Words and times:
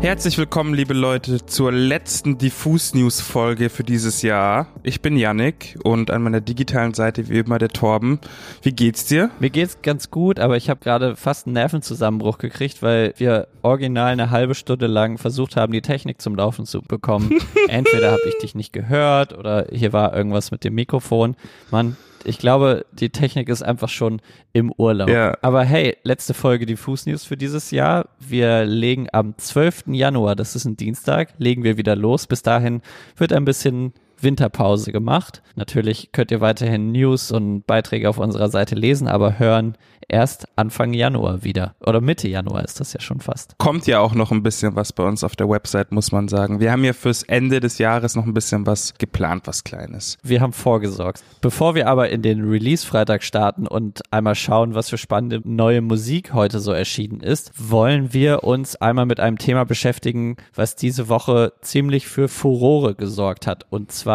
Herzlich 0.00 0.38
willkommen, 0.38 0.72
liebe 0.72 0.94
Leute, 0.94 1.44
zur 1.44 1.72
letzten 1.72 2.38
Diffus-News-Folge 2.38 3.68
für 3.68 3.84
dieses 3.84 4.22
Jahr. 4.22 4.68
Ich 4.82 5.02
bin 5.02 5.14
Yannick 5.14 5.78
und 5.84 6.10
an 6.10 6.22
meiner 6.22 6.40
digitalen 6.40 6.94
Seite 6.94 7.28
wie 7.28 7.38
immer 7.38 7.58
der 7.58 7.68
Torben. 7.68 8.18
Wie 8.62 8.72
geht's 8.72 9.04
dir? 9.04 9.30
Mir 9.40 9.50
geht's 9.50 9.82
ganz 9.82 10.10
gut, 10.10 10.40
aber 10.40 10.56
ich 10.56 10.70
habe 10.70 10.80
gerade 10.80 11.16
fast 11.16 11.46
einen 11.46 11.52
Nervenzusammenbruch 11.52 12.38
gekriegt, 12.38 12.82
weil 12.82 13.12
wir 13.18 13.48
original 13.60 14.12
eine 14.12 14.30
halbe 14.30 14.54
Stunde 14.54 14.86
lang 14.86 15.18
versucht 15.18 15.56
haben, 15.56 15.70
die 15.74 15.82
Technik 15.82 16.22
zum 16.22 16.34
Laufen 16.34 16.64
zu 16.64 16.80
bekommen. 16.80 17.38
Entweder 17.68 18.12
habe 18.12 18.26
ich 18.26 18.38
dich 18.38 18.54
nicht 18.54 18.72
gehört 18.72 19.36
oder 19.36 19.66
hier 19.70 19.92
war 19.92 20.16
irgendwas 20.16 20.50
mit 20.50 20.64
dem 20.64 20.76
Mikrofon. 20.76 21.36
Mann, 21.70 21.98
ich 22.24 22.38
glaube, 22.38 22.86
die 22.92 23.10
Technik 23.10 23.48
ist 23.48 23.62
einfach 23.62 23.88
schon 23.88 24.20
im 24.52 24.72
Urlaub. 24.76 25.08
Ja. 25.08 25.36
Aber 25.42 25.64
hey, 25.64 25.96
letzte 26.02 26.34
Folge 26.34 26.66
die 26.66 26.76
Fußnews 26.76 27.24
für 27.24 27.36
dieses 27.36 27.70
Jahr. 27.70 28.08
Wir 28.18 28.64
legen 28.64 29.08
am 29.12 29.36
12. 29.36 29.84
Januar, 29.88 30.36
das 30.36 30.56
ist 30.56 30.64
ein 30.64 30.76
Dienstag, 30.76 31.34
legen 31.38 31.64
wir 31.64 31.76
wieder 31.76 31.96
los. 31.96 32.26
Bis 32.26 32.42
dahin 32.42 32.82
wird 33.16 33.32
ein 33.32 33.44
bisschen 33.44 33.92
Winterpause 34.22 34.92
gemacht. 34.92 35.42
Natürlich 35.56 36.12
könnt 36.12 36.30
ihr 36.30 36.40
weiterhin 36.40 36.92
News 36.92 37.32
und 37.32 37.66
Beiträge 37.66 38.08
auf 38.08 38.18
unserer 38.18 38.48
Seite 38.48 38.74
lesen, 38.74 39.08
aber 39.08 39.38
hören 39.38 39.76
erst 40.10 40.46
Anfang 40.56 40.92
Januar 40.92 41.44
wieder. 41.44 41.74
Oder 41.80 42.00
Mitte 42.00 42.28
Januar 42.28 42.64
ist 42.64 42.80
das 42.80 42.92
ja 42.92 43.00
schon 43.00 43.20
fast. 43.20 43.56
Kommt 43.58 43.86
ja 43.86 44.00
auch 44.00 44.14
noch 44.14 44.32
ein 44.32 44.42
bisschen 44.42 44.74
was 44.76 44.92
bei 44.92 45.04
uns 45.04 45.24
auf 45.24 45.36
der 45.36 45.48
Website, 45.48 45.92
muss 45.92 46.12
man 46.12 46.28
sagen. 46.28 46.60
Wir 46.60 46.72
haben 46.72 46.84
ja 46.84 46.92
fürs 46.92 47.22
Ende 47.22 47.60
des 47.60 47.78
Jahres 47.78 48.16
noch 48.16 48.26
ein 48.26 48.34
bisschen 48.34 48.66
was 48.66 48.94
geplant, 48.98 49.46
was 49.46 49.64
Kleines. 49.64 50.18
Wir 50.22 50.40
haben 50.40 50.52
vorgesorgt. 50.52 51.22
Bevor 51.40 51.74
wir 51.74 51.86
aber 51.86 52.10
in 52.10 52.22
den 52.22 52.48
Release-Freitag 52.48 53.22
starten 53.22 53.66
und 53.66 54.00
einmal 54.10 54.34
schauen, 54.34 54.74
was 54.74 54.90
für 54.90 54.98
spannende 54.98 55.40
neue 55.44 55.80
Musik 55.80 56.34
heute 56.34 56.60
so 56.60 56.72
erschienen 56.72 57.20
ist, 57.20 57.52
wollen 57.56 58.12
wir 58.12 58.44
uns 58.44 58.76
einmal 58.76 59.06
mit 59.06 59.20
einem 59.20 59.38
Thema 59.38 59.64
beschäftigen, 59.64 60.36
was 60.54 60.76
diese 60.76 61.08
Woche 61.08 61.52
ziemlich 61.60 62.08
für 62.08 62.28
Furore 62.28 62.94
gesorgt 62.94 63.46
hat. 63.46 63.66
Und 63.70 63.92
zwar 63.92 64.09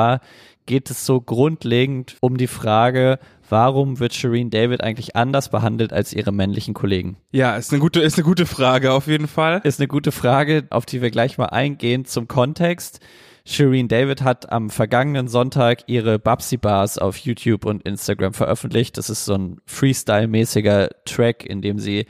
geht 0.65 0.89
es 0.89 1.05
so 1.05 1.21
grundlegend 1.21 2.17
um 2.21 2.37
die 2.37 2.47
Frage, 2.47 3.19
warum 3.49 3.99
wird 3.99 4.13
Shireen 4.13 4.49
David 4.49 4.81
eigentlich 4.81 5.15
anders 5.15 5.49
behandelt 5.49 5.93
als 5.93 6.13
ihre 6.13 6.31
männlichen 6.31 6.73
Kollegen? 6.73 7.17
Ja, 7.31 7.55
ist 7.55 7.71
eine 7.71 7.79
gute, 7.79 8.01
ist 8.01 8.17
eine 8.17 8.25
gute 8.25 8.45
Frage 8.45 8.91
auf 8.91 9.07
jeden 9.07 9.27
Fall. 9.27 9.61
Ist 9.63 9.79
eine 9.79 9.87
gute 9.87 10.11
Frage, 10.11 10.65
auf 10.69 10.85
die 10.85 11.01
wir 11.01 11.11
gleich 11.11 11.37
mal 11.37 11.45
eingehen 11.45 12.05
zum 12.05 12.27
Kontext. 12.27 12.99
Shireen 13.47 13.87
David 13.87 14.23
hat 14.23 14.51
am 14.51 14.71
vergangenen 14.71 15.27
Sonntag 15.27 15.83
ihre 15.85 16.17
Babsy 16.17 16.57
Bars 16.57 16.97
auf 16.97 17.17
YouTube 17.17 17.65
und 17.65 17.83
Instagram 17.83 18.33
veröffentlicht. 18.33 18.97
Das 18.97 19.11
ist 19.11 19.25
so 19.25 19.35
ein 19.35 19.61
Freestyle-mäßiger 19.67 20.89
Track, 21.05 21.45
in 21.45 21.61
dem 21.61 21.77
sie 21.77 22.07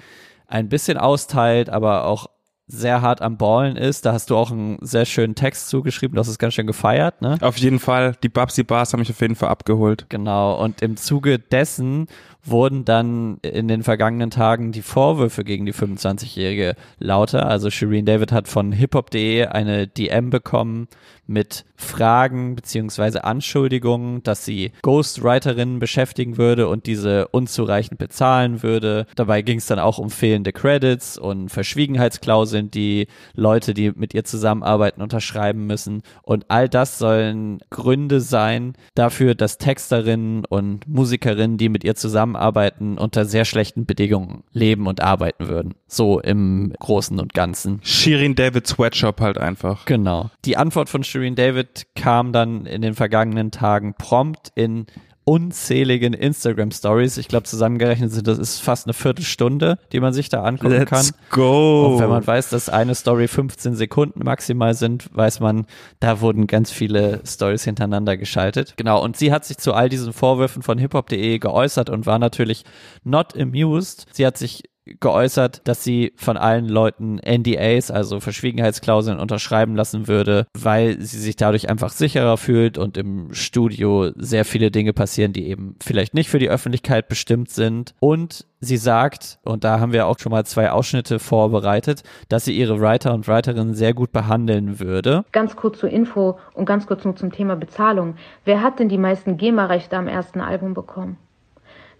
ein 0.47 0.69
bisschen 0.69 0.97
austeilt, 0.97 1.69
aber 1.69 2.05
auch 2.05 2.27
sehr 2.67 3.01
hart 3.01 3.21
am 3.21 3.37
Ballen 3.37 3.77
ist. 3.77 4.05
Da 4.05 4.13
hast 4.13 4.29
du 4.29 4.37
auch 4.37 4.51
einen 4.51 4.77
sehr 4.81 5.05
schönen 5.05 5.35
Text 5.35 5.69
zugeschrieben, 5.69 6.15
du 6.15 6.19
hast 6.19 6.27
es 6.27 6.39
ganz 6.39 6.55
schön 6.55 6.67
gefeiert, 6.67 7.21
ne? 7.21 7.37
Auf 7.41 7.57
jeden 7.57 7.79
Fall, 7.79 8.15
die 8.23 8.29
Babsy 8.29 8.63
Bars 8.63 8.93
haben 8.93 8.99
mich 8.99 9.09
auf 9.09 9.21
jeden 9.21 9.35
Fall 9.35 9.49
abgeholt. 9.49 10.05
Genau, 10.09 10.61
und 10.61 10.81
im 10.81 10.97
Zuge 10.97 11.39
dessen 11.39 12.07
wurden 12.45 12.85
dann 12.85 13.37
in 13.41 13.67
den 13.67 13.83
vergangenen 13.83 14.29
Tagen 14.29 14.71
die 14.71 14.81
Vorwürfe 14.81 15.43
gegen 15.43 15.65
die 15.65 15.73
25-Jährige 15.73 16.75
lauter. 16.99 17.47
Also 17.47 17.69
Shireen 17.69 18.05
David 18.05 18.31
hat 18.31 18.47
von 18.47 18.71
hiphop.de 18.71 19.47
eine 19.47 19.87
DM 19.87 20.29
bekommen 20.29 20.87
mit 21.27 21.65
Fragen 21.75 22.55
beziehungsweise 22.55 23.23
Anschuldigungen, 23.23 24.21
dass 24.21 24.45
sie 24.45 24.71
Ghostwriterinnen 24.83 25.79
beschäftigen 25.79 26.37
würde 26.37 26.67
und 26.67 26.85
diese 26.85 27.27
unzureichend 27.29 27.97
bezahlen 27.97 28.61
würde. 28.61 29.07
Dabei 29.15 29.41
ging 29.41 29.57
es 29.57 29.65
dann 29.65 29.79
auch 29.79 29.97
um 29.97 30.11
fehlende 30.11 30.53
Credits 30.53 31.17
und 31.17 31.49
Verschwiegenheitsklauseln, 31.49 32.54
die 32.63 33.07
Leute, 33.33 33.73
die 33.73 33.91
mit 33.95 34.13
ihr 34.13 34.23
zusammenarbeiten, 34.23 35.01
unterschreiben 35.01 35.67
müssen. 35.67 36.01
Und 36.23 36.45
all 36.49 36.69
das 36.69 36.97
sollen 36.97 37.59
Gründe 37.69 38.21
sein 38.21 38.73
dafür, 38.93 39.35
dass 39.35 39.57
Texterinnen 39.57 40.45
und 40.45 40.87
Musikerinnen, 40.87 41.57
die 41.57 41.69
mit 41.69 41.83
ihr 41.83 41.95
zusammenarbeiten, 41.95 42.97
unter 42.97 43.25
sehr 43.25 43.45
schlechten 43.45 43.85
Bedingungen 43.85 44.43
leben 44.51 44.87
und 44.87 45.01
arbeiten 45.01 45.47
würden. 45.47 45.75
So 45.87 46.19
im 46.19 46.73
Großen 46.79 47.19
und 47.19 47.33
Ganzen. 47.33 47.79
Shirin 47.83 48.35
David 48.35 48.67
Sweatshop 48.67 49.21
halt 49.21 49.37
einfach. 49.37 49.85
Genau. 49.85 50.29
Die 50.45 50.57
Antwort 50.57 50.89
von 50.89 51.03
Shireen 51.03 51.35
David 51.35 51.87
kam 51.95 52.33
dann 52.33 52.65
in 52.65 52.81
den 52.81 52.93
vergangenen 52.93 53.51
Tagen 53.51 53.93
prompt 53.97 54.51
in 54.55 54.87
unzähligen 55.25 56.13
Instagram 56.13 56.71
Stories. 56.71 57.17
Ich 57.17 57.27
glaube, 57.27 57.43
zusammengerechnet 57.43 58.11
sind 58.11 58.27
das 58.27 58.37
ist 58.37 58.59
fast 58.59 58.85
eine 58.85 58.93
Viertelstunde, 58.93 59.79
die 59.91 59.99
man 59.99 60.13
sich 60.13 60.29
da 60.29 60.43
angucken 60.43 60.73
Let's 60.73 60.89
kann. 60.89 61.05
go. 61.31 61.87
Und 61.87 61.99
wenn 61.99 62.09
man 62.09 62.25
weiß, 62.25 62.49
dass 62.49 62.69
eine 62.69 62.93
Story 62.95 63.27
15 63.27 63.75
Sekunden 63.75 64.23
maximal 64.23 64.75
sind, 64.75 65.09
weiß 65.15 65.39
man, 65.39 65.65
da 65.99 66.21
wurden 66.21 66.45
ganz 66.47 66.71
viele 66.71 67.21
Stories 67.25 67.63
hintereinander 67.63 68.17
geschaltet. 68.17 68.75
Genau, 68.77 69.03
und 69.03 69.17
sie 69.17 69.31
hat 69.31 69.45
sich 69.45 69.57
zu 69.57 69.73
all 69.73 69.89
diesen 69.89 70.13
Vorwürfen 70.13 70.61
von 70.61 70.77
hiphop.de 70.77 71.39
geäußert 71.39 71.89
und 71.89 72.05
war 72.05 72.19
natürlich 72.19 72.63
not 73.03 73.35
amused. 73.35 74.05
Sie 74.13 74.25
hat 74.25 74.37
sich 74.37 74.63
geäußert, 74.85 75.67
dass 75.67 75.83
sie 75.83 76.13
von 76.15 76.37
allen 76.37 76.67
Leuten 76.67 77.19
NDAs, 77.19 77.91
also 77.91 78.19
Verschwiegenheitsklauseln 78.19 79.19
unterschreiben 79.19 79.75
lassen 79.75 80.07
würde, 80.07 80.47
weil 80.57 81.01
sie 81.01 81.19
sich 81.19 81.35
dadurch 81.35 81.69
einfach 81.69 81.89
sicherer 81.89 82.37
fühlt 82.37 82.77
und 82.77 82.97
im 82.97 83.33
Studio 83.33 84.11
sehr 84.15 84.45
viele 84.45 84.71
Dinge 84.71 84.93
passieren, 84.93 85.33
die 85.33 85.47
eben 85.47 85.75
vielleicht 85.81 86.13
nicht 86.13 86.29
für 86.29 86.39
die 86.39 86.49
Öffentlichkeit 86.49 87.07
bestimmt 87.07 87.49
sind. 87.49 87.95
Und 87.99 88.45
sie 88.59 88.77
sagt, 88.77 89.39
und 89.43 89.63
da 89.63 89.79
haben 89.79 89.93
wir 89.93 90.07
auch 90.07 90.19
schon 90.19 90.31
mal 90.31 90.45
zwei 90.45 90.71
Ausschnitte 90.71 91.19
vorbereitet, 91.19 92.03
dass 92.29 92.45
sie 92.45 92.57
ihre 92.57 92.79
Writer 92.79 93.13
und 93.13 93.27
Writerinnen 93.27 93.73
sehr 93.73 93.93
gut 93.93 94.11
behandeln 94.11 94.79
würde. 94.79 95.25
Ganz 95.31 95.55
kurz 95.55 95.79
zur 95.79 95.89
Info 95.89 96.37
und 96.53 96.65
ganz 96.65 96.85
kurz 96.85 97.03
nur 97.03 97.15
zum 97.15 97.31
Thema 97.31 97.55
Bezahlung. 97.55 98.15
Wer 98.43 98.61
hat 98.61 98.79
denn 98.79 98.89
die 98.89 98.97
meisten 98.97 99.37
GEMA-Rechte 99.37 99.97
am 99.97 100.07
ersten 100.07 100.41
Album 100.41 100.73
bekommen? 100.73 101.17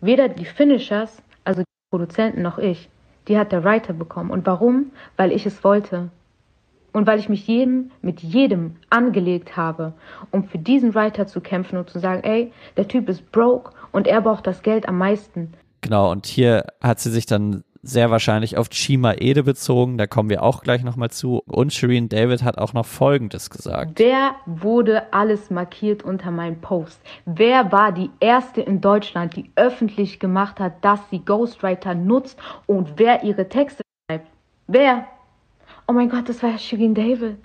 Weder 0.01 0.29
die 0.29 0.45
Finishers, 0.45 1.21
also 1.43 1.63
Produzenten, 1.95 2.41
noch 2.41 2.57
ich. 2.57 2.89
Die 3.29 3.37
hat 3.37 3.53
der 3.53 3.63
Writer 3.63 3.93
bekommen. 3.93 4.29
Und 4.29 4.45
warum? 4.45 4.91
Weil 5.15 5.31
ich 5.31 5.45
es 5.45 5.63
wollte. 5.63 6.09
Und 6.91 7.07
weil 7.07 7.19
ich 7.19 7.29
mich 7.29 7.47
jedem, 7.47 7.91
mit 8.01 8.19
jedem 8.19 8.75
angelegt 8.89 9.55
habe, 9.55 9.93
um 10.29 10.43
für 10.43 10.57
diesen 10.57 10.93
Writer 10.93 11.25
zu 11.25 11.39
kämpfen 11.39 11.77
und 11.77 11.89
zu 11.89 11.99
sagen, 11.99 12.21
ey, 12.23 12.51
der 12.75 12.89
Typ 12.89 13.07
ist 13.07 13.31
broke 13.31 13.71
und 13.93 14.07
er 14.07 14.21
braucht 14.21 14.45
das 14.45 14.61
Geld 14.61 14.89
am 14.89 14.97
meisten. 14.97 15.53
Genau, 15.79 16.11
und 16.11 16.25
hier 16.25 16.65
hat 16.81 16.99
sie 16.99 17.11
sich 17.11 17.25
dann 17.25 17.63
sehr 17.87 18.09
wahrscheinlich 18.09 18.57
auf 18.57 18.69
Chima 18.69 19.13
Ede 19.13 19.43
bezogen, 19.43 19.97
da 19.97 20.07
kommen 20.07 20.29
wir 20.29 20.43
auch 20.43 20.63
gleich 20.63 20.83
nochmal 20.83 21.11
zu. 21.11 21.41
Und 21.45 21.71
Shireen 21.71 22.09
David 22.09 22.43
hat 22.43 22.57
auch 22.57 22.73
noch 22.73 22.85
Folgendes 22.85 23.49
gesagt. 23.49 23.99
Wer 23.99 24.35
wurde 24.45 25.13
alles 25.13 25.49
markiert 25.49 26.03
unter 26.03 26.31
meinem 26.31 26.59
Post? 26.59 26.99
Wer 27.25 27.71
war 27.71 27.91
die 27.91 28.09
erste 28.19 28.61
in 28.61 28.81
Deutschland, 28.81 29.35
die 29.35 29.51
öffentlich 29.55 30.19
gemacht 30.19 30.59
hat, 30.59 30.83
dass 30.83 30.99
sie 31.11 31.23
Ghostwriter 31.23 31.93
nutzt 31.93 32.39
und 32.65 32.93
wer 32.97 33.23
ihre 33.23 33.47
Texte 33.47 33.83
schreibt? 34.09 34.27
Wer? 34.67 35.05
Oh 35.87 35.93
mein 35.93 36.09
Gott, 36.09 36.27
das 36.27 36.41
war 36.41 36.57
Shireen 36.57 36.95
David. 36.95 37.37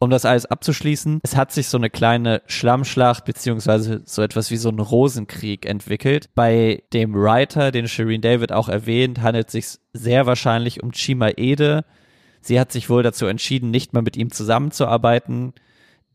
Um 0.00 0.08
das 0.08 0.24
alles 0.24 0.46
abzuschließen, 0.46 1.20
es 1.22 1.36
hat 1.36 1.52
sich 1.52 1.68
so 1.68 1.76
eine 1.76 1.90
kleine 1.90 2.40
Schlammschlacht 2.46 3.26
beziehungsweise 3.26 4.00
so 4.06 4.22
etwas 4.22 4.50
wie 4.50 4.56
so 4.56 4.70
ein 4.70 4.78
Rosenkrieg 4.78 5.66
entwickelt. 5.66 6.30
Bei 6.34 6.82
dem 6.94 7.14
Writer, 7.14 7.70
den 7.70 7.86
Shireen 7.86 8.22
David 8.22 8.50
auch 8.50 8.70
erwähnt, 8.70 9.20
handelt 9.20 9.48
es 9.48 9.52
sich 9.52 9.66
sehr 9.92 10.24
wahrscheinlich 10.24 10.82
um 10.82 10.92
Chima 10.92 11.28
Ede. 11.36 11.84
Sie 12.40 12.58
hat 12.58 12.72
sich 12.72 12.88
wohl 12.88 13.02
dazu 13.02 13.26
entschieden, 13.26 13.70
nicht 13.70 13.92
mehr 13.92 14.02
mit 14.02 14.16
ihm 14.16 14.32
zusammenzuarbeiten. 14.32 15.52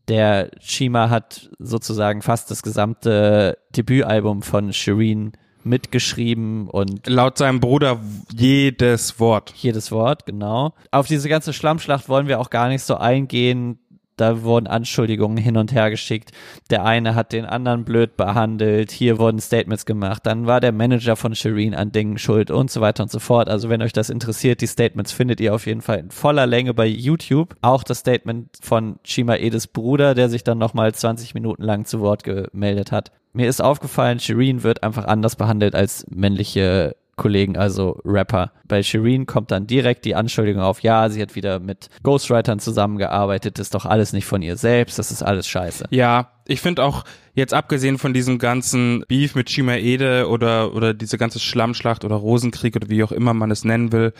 Der 0.08 0.50
Chima 0.58 1.08
hat 1.08 1.50
sozusagen 1.60 2.22
fast 2.22 2.50
das 2.50 2.62
gesamte 2.64 3.58
Debütalbum 3.76 4.42
von 4.42 4.72
Shireen 4.72 5.32
mitgeschrieben 5.66 6.68
und 6.68 7.06
Laut 7.06 7.36
seinem 7.38 7.60
Bruder 7.60 8.00
jedes 8.34 9.20
Wort. 9.20 9.52
jedes 9.56 9.92
Wort, 9.92 10.24
genau. 10.24 10.72
Auf 10.90 11.06
diese 11.06 11.28
ganze 11.28 11.52
Schlammschlacht 11.52 12.08
wollen 12.08 12.28
wir 12.28 12.40
auch 12.40 12.50
gar 12.50 12.68
nicht 12.68 12.82
so 12.82 12.96
eingehen. 12.96 13.78
Da 14.16 14.42
wurden 14.42 14.66
Anschuldigungen 14.66 15.36
hin 15.36 15.58
und 15.58 15.74
her 15.74 15.90
geschickt. 15.90 16.32
Der 16.70 16.86
eine 16.86 17.14
hat 17.14 17.32
den 17.32 17.44
anderen 17.44 17.84
blöd 17.84 18.16
behandelt. 18.16 18.90
Hier 18.90 19.18
wurden 19.18 19.40
Statements 19.40 19.84
gemacht. 19.84 20.24
Dann 20.24 20.46
war 20.46 20.60
der 20.60 20.72
Manager 20.72 21.16
von 21.16 21.34
Shireen 21.34 21.74
an 21.74 21.92
Dingen 21.92 22.16
schuld 22.16 22.50
und 22.50 22.70
so 22.70 22.80
weiter 22.80 23.02
und 23.02 23.10
so 23.10 23.18
fort. 23.18 23.50
Also 23.50 23.68
wenn 23.68 23.82
euch 23.82 23.92
das 23.92 24.08
interessiert, 24.08 24.62
die 24.62 24.66
Statements 24.66 25.12
findet 25.12 25.38
ihr 25.40 25.54
auf 25.54 25.66
jeden 25.66 25.82
Fall 25.82 25.98
in 25.98 26.10
voller 26.10 26.46
Länge 26.46 26.72
bei 26.72 26.86
YouTube. 26.86 27.56
Auch 27.60 27.82
das 27.82 27.98
Statement 27.98 28.48
von 28.62 28.98
Shima 29.04 29.36
Edes 29.36 29.66
Bruder, 29.66 30.14
der 30.14 30.30
sich 30.30 30.42
dann 30.42 30.56
nochmal 30.56 30.94
20 30.94 31.34
Minuten 31.34 31.62
lang 31.62 31.84
zu 31.84 32.00
Wort 32.00 32.24
gemeldet 32.24 32.92
hat. 32.92 33.12
Mir 33.36 33.50
ist 33.50 33.60
aufgefallen, 33.60 34.18
Shireen 34.18 34.62
wird 34.62 34.82
einfach 34.82 35.04
anders 35.04 35.36
behandelt 35.36 35.74
als 35.74 36.06
männliche 36.08 36.96
Kollegen, 37.16 37.58
also 37.58 38.00
Rapper. 38.02 38.50
Bei 38.66 38.82
Shireen 38.82 39.26
kommt 39.26 39.50
dann 39.50 39.66
direkt 39.66 40.06
die 40.06 40.14
Anschuldigung 40.14 40.62
auf, 40.62 40.80
ja, 40.80 41.10
sie 41.10 41.20
hat 41.20 41.34
wieder 41.34 41.60
mit 41.60 41.90
Ghostwritern 42.02 42.60
zusammengearbeitet, 42.60 43.58
ist 43.58 43.74
doch 43.74 43.84
alles 43.84 44.14
nicht 44.14 44.24
von 44.24 44.40
ihr 44.40 44.56
selbst, 44.56 44.98
das 44.98 45.10
ist 45.10 45.22
alles 45.22 45.46
scheiße. 45.48 45.84
Ja, 45.90 46.30
ich 46.46 46.62
finde 46.62 46.82
auch, 46.82 47.04
jetzt 47.34 47.52
abgesehen 47.52 47.98
von 47.98 48.14
diesem 48.14 48.38
ganzen 48.38 49.04
Beef 49.06 49.34
mit 49.34 49.50
Shima 49.50 49.74
Ede 49.74 50.30
oder, 50.30 50.74
oder 50.74 50.94
diese 50.94 51.18
ganze 51.18 51.38
Schlammschlacht 51.38 52.06
oder 52.06 52.16
Rosenkrieg 52.16 52.74
oder 52.74 52.88
wie 52.88 53.04
auch 53.04 53.12
immer 53.12 53.34
man 53.34 53.50
es 53.50 53.64
nennen 53.64 53.92
will, 53.92 54.14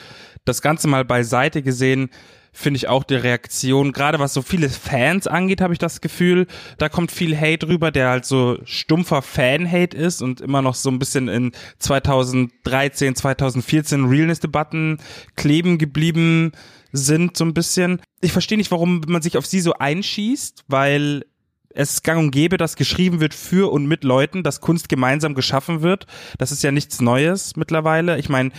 das 0.45 0.61
Ganze 0.61 0.89
mal 0.89 1.07
beiseite 1.07 1.63
gesehen, 1.63 2.11
finde 2.57 2.79
ich 2.79 2.89
auch 2.89 3.05
die 3.05 3.17
Reaktion, 3.17 3.93
gerade 3.93 4.19
was 4.19 4.33
so 4.33 4.41
viele 4.41 4.71
Fans 4.71 5.27
angeht, 5.27 5.61
habe 5.61 5.75
ich 5.75 5.79
das 5.79 6.01
Gefühl, 6.01 6.47
da 6.79 6.89
kommt 6.89 7.13
viel 7.13 7.39
Hate 7.39 7.69
rüber, 7.69 7.91
der 7.91 8.09
halt 8.09 8.25
so 8.25 8.59
stumpfer 8.65 9.21
Fan-Hate 9.21 9.95
ist 9.95 10.23
und 10.23 10.41
immer 10.41 10.63
noch 10.63 10.75
so 10.75 10.91
ein 10.91 10.99
bisschen 10.99 11.29
in 11.29 11.53
2013, 11.81 13.15
2014 13.15 14.07
Realness-Debatten 14.07 14.99
kleben 15.37 15.77
geblieben 15.77 16.53
sind, 16.93 17.37
so 17.37 17.45
ein 17.45 17.53
bisschen. 17.53 18.01
Ich 18.23 18.33
verstehe 18.33 18.57
nicht, 18.57 18.71
warum 18.71 19.03
man 19.07 19.21
sich 19.21 19.37
auf 19.37 19.45
sie 19.45 19.61
so 19.61 19.75
einschießt, 19.75 20.65
weil 20.67 21.27
es 21.69 22.03
gang 22.03 22.19
und 22.19 22.31
gäbe, 22.31 22.57
dass 22.57 22.77
geschrieben 22.77 23.21
wird 23.21 23.35
für 23.35 23.71
und 23.71 23.85
mit 23.85 24.03
Leuten, 24.03 24.43
dass 24.43 24.63
Kunst 24.63 24.89
gemeinsam 24.89 25.35
geschaffen 25.35 25.83
wird. 25.83 26.07
Das 26.39 26.53
ist 26.53 26.63
ja 26.63 26.73
nichts 26.73 27.03
Neues 27.03 27.55
mittlerweile. 27.57 28.19
Ich 28.19 28.31
meine, 28.31 28.51